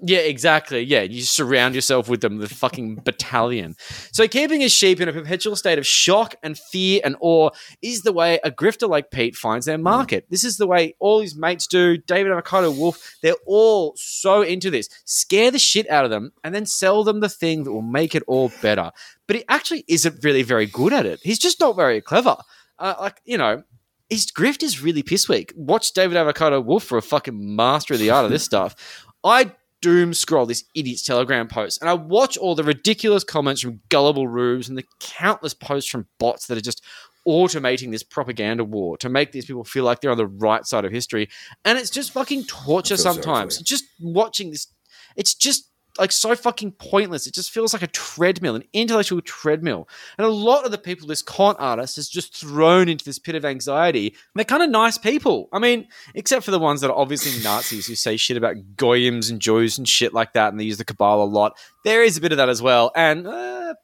[0.01, 0.81] Yeah, exactly.
[0.81, 3.75] Yeah, you surround yourself with them, the fucking battalion.
[4.13, 7.49] So keeping his sheep in a perpetual state of shock and fear and awe
[7.81, 10.25] is the way a grifter like Pete finds their market.
[10.29, 11.97] This is the way all his mates do.
[11.97, 14.87] David Avocado Wolfe, they're all so into this.
[15.03, 18.15] Scare the shit out of them and then sell them the thing that will make
[18.15, 18.91] it all better.
[19.27, 21.19] But he actually isn't really very good at it.
[21.23, 22.37] He's just not very clever.
[22.77, 23.63] Uh, like, you know,
[24.09, 25.51] his grift is really piss weak.
[25.57, 29.05] Watch David Avocado Wolfe for a fucking master of the art of this stuff.
[29.25, 29.51] I
[29.81, 34.27] doom scroll this idiot's Telegram post and I watch all the ridiculous comments from gullible
[34.27, 36.83] rubes and the countless posts from bots that are just
[37.27, 40.85] automating this propaganda war to make these people feel like they're on the right side
[40.85, 41.29] of history.
[41.65, 43.61] And it's just fucking torture I feel sorry sometimes.
[43.61, 44.67] Just watching this,
[45.15, 45.68] it's just
[45.99, 47.27] like so fucking pointless.
[47.27, 49.87] It just feels like a treadmill, an intellectual treadmill.
[50.17, 53.35] And a lot of the people this con artist has just thrown into this pit
[53.35, 54.15] of anxiety.
[54.35, 55.49] They're kind of nice people.
[55.51, 59.29] I mean, except for the ones that are obviously Nazis who say shit about goyims
[59.29, 61.57] and Jews and shit like that, and they use the cabal a lot.
[61.83, 62.91] There is a bit of that as well.
[62.95, 63.75] And uh,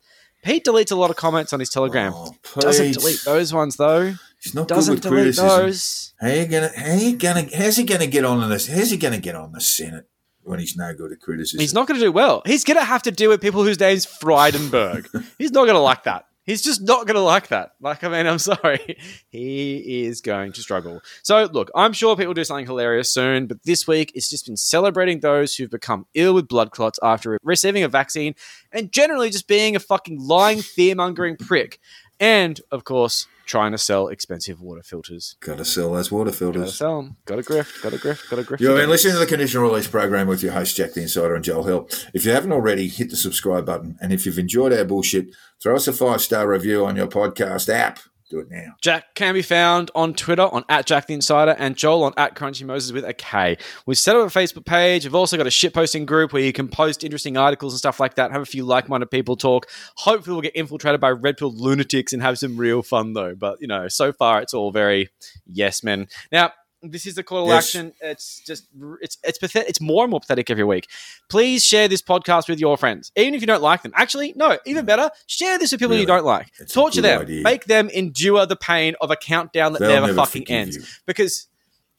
[0.44, 2.14] Pete deletes a lot of comments on his Telegram.
[2.16, 4.14] Oh, Doesn't delete those ones though.
[4.42, 5.48] He's not Doesn't good with delete criticism.
[5.48, 6.14] those.
[6.22, 6.70] How you gonna?
[6.78, 7.48] How you gonna?
[7.58, 8.68] How's he gonna get on in this?
[8.68, 10.08] How's he gonna get on the Senate
[10.46, 11.60] when he's no good at criticism?
[11.60, 12.42] He's not going to do well.
[12.46, 15.08] He's going to have to deal with people whose name's Frydenberg.
[15.38, 16.26] He's not going to like that.
[16.46, 17.72] He's just not going to like that.
[17.82, 18.98] Like, I mean, I'm sorry.
[19.30, 21.02] He is going to struggle.
[21.24, 24.56] So, look, I'm sure people do something hilarious soon, but this week it's just been
[24.56, 28.36] celebrating those who've become ill with blood clots after receiving a vaccine
[28.72, 31.80] and generally just being a fucking lying, fear mongering prick.
[32.20, 35.36] And, of course, trying to sell expensive water filters.
[35.40, 36.76] Gotta sell those water filters.
[36.76, 37.18] sell them.
[37.26, 37.82] Got to grift.
[37.82, 38.30] Got to grift.
[38.30, 38.60] Got to grift.
[38.60, 41.44] You've been listening to the conditional release program with your host Jack the Insider and
[41.44, 41.90] Joel Hill.
[42.14, 45.76] If you haven't already, hit the subscribe button, and if you've enjoyed our bullshit, throw
[45.76, 48.00] us a five star review on your podcast app.
[48.30, 48.74] Do it now.
[48.82, 52.36] Jack can be found on Twitter on at Jack the Insider and Joel on at
[52.36, 53.56] Crunchy Moses with a K.
[53.86, 55.06] We've set up a Facebook page.
[55.06, 58.16] We've also got a shitposting group where you can post interesting articles and stuff like
[58.16, 58.32] that.
[58.32, 59.68] Have a few like-minded people talk.
[59.98, 63.36] Hopefully, we'll get infiltrated by red pill lunatics and have some real fun though.
[63.36, 65.10] But you know, so far it's all very
[65.46, 66.08] yes men.
[66.32, 66.52] Now.
[66.92, 67.66] This is the call to Yes.
[67.68, 67.94] action.
[68.02, 68.68] It's just
[69.02, 69.70] it's it's pathetic.
[69.70, 70.88] It's more and more pathetic every week.
[71.30, 73.92] Please share this podcast with your friends, even if you don't like them.
[73.96, 74.88] Actually, no, even hmm.
[74.88, 76.52] better, share this with people you don't like.
[76.60, 77.22] It's Torture them.
[77.22, 77.42] idea.
[77.44, 80.76] Make them endure the pain of a countdown that They'll never, never fucking ends.
[80.78, 80.84] you.
[81.06, 81.48] Because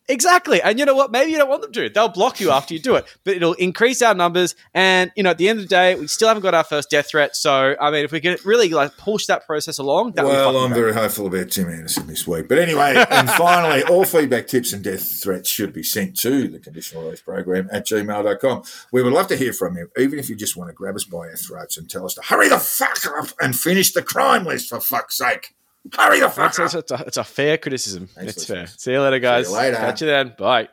[0.08, 1.10] exactly, and you know what?
[1.10, 1.88] Maybe you don't want them to.
[1.88, 4.54] They'll block you after you do it, but it'll increase our numbers.
[4.74, 6.90] And you know, at the end of the day, we still haven't got our first
[6.90, 7.36] death threat.
[7.36, 10.56] So, I mean, if we can really like push that process along, that would Well,
[10.58, 10.80] I'm great.
[10.80, 12.48] very hopeful about Tim Anderson this week.
[12.48, 16.58] But anyway, and finally, all feedback, tips, and death threats should be sent to the
[16.58, 18.62] conditional release program at gmail.com.
[18.92, 21.04] We would love to hear from you, even if you just want to grab us
[21.04, 24.44] by our throats and tell us to hurry the fuck up and finish the crime
[24.44, 25.54] list for fuck's sake.
[25.94, 26.80] Hurry the fuck It's, up.
[26.80, 28.06] it's, a, it's a fair criticism.
[28.08, 28.66] Thanks, it's fair.
[28.66, 29.50] See you later, guys.
[29.50, 29.76] later.
[29.76, 30.34] Catch you then.
[30.38, 30.68] Bye.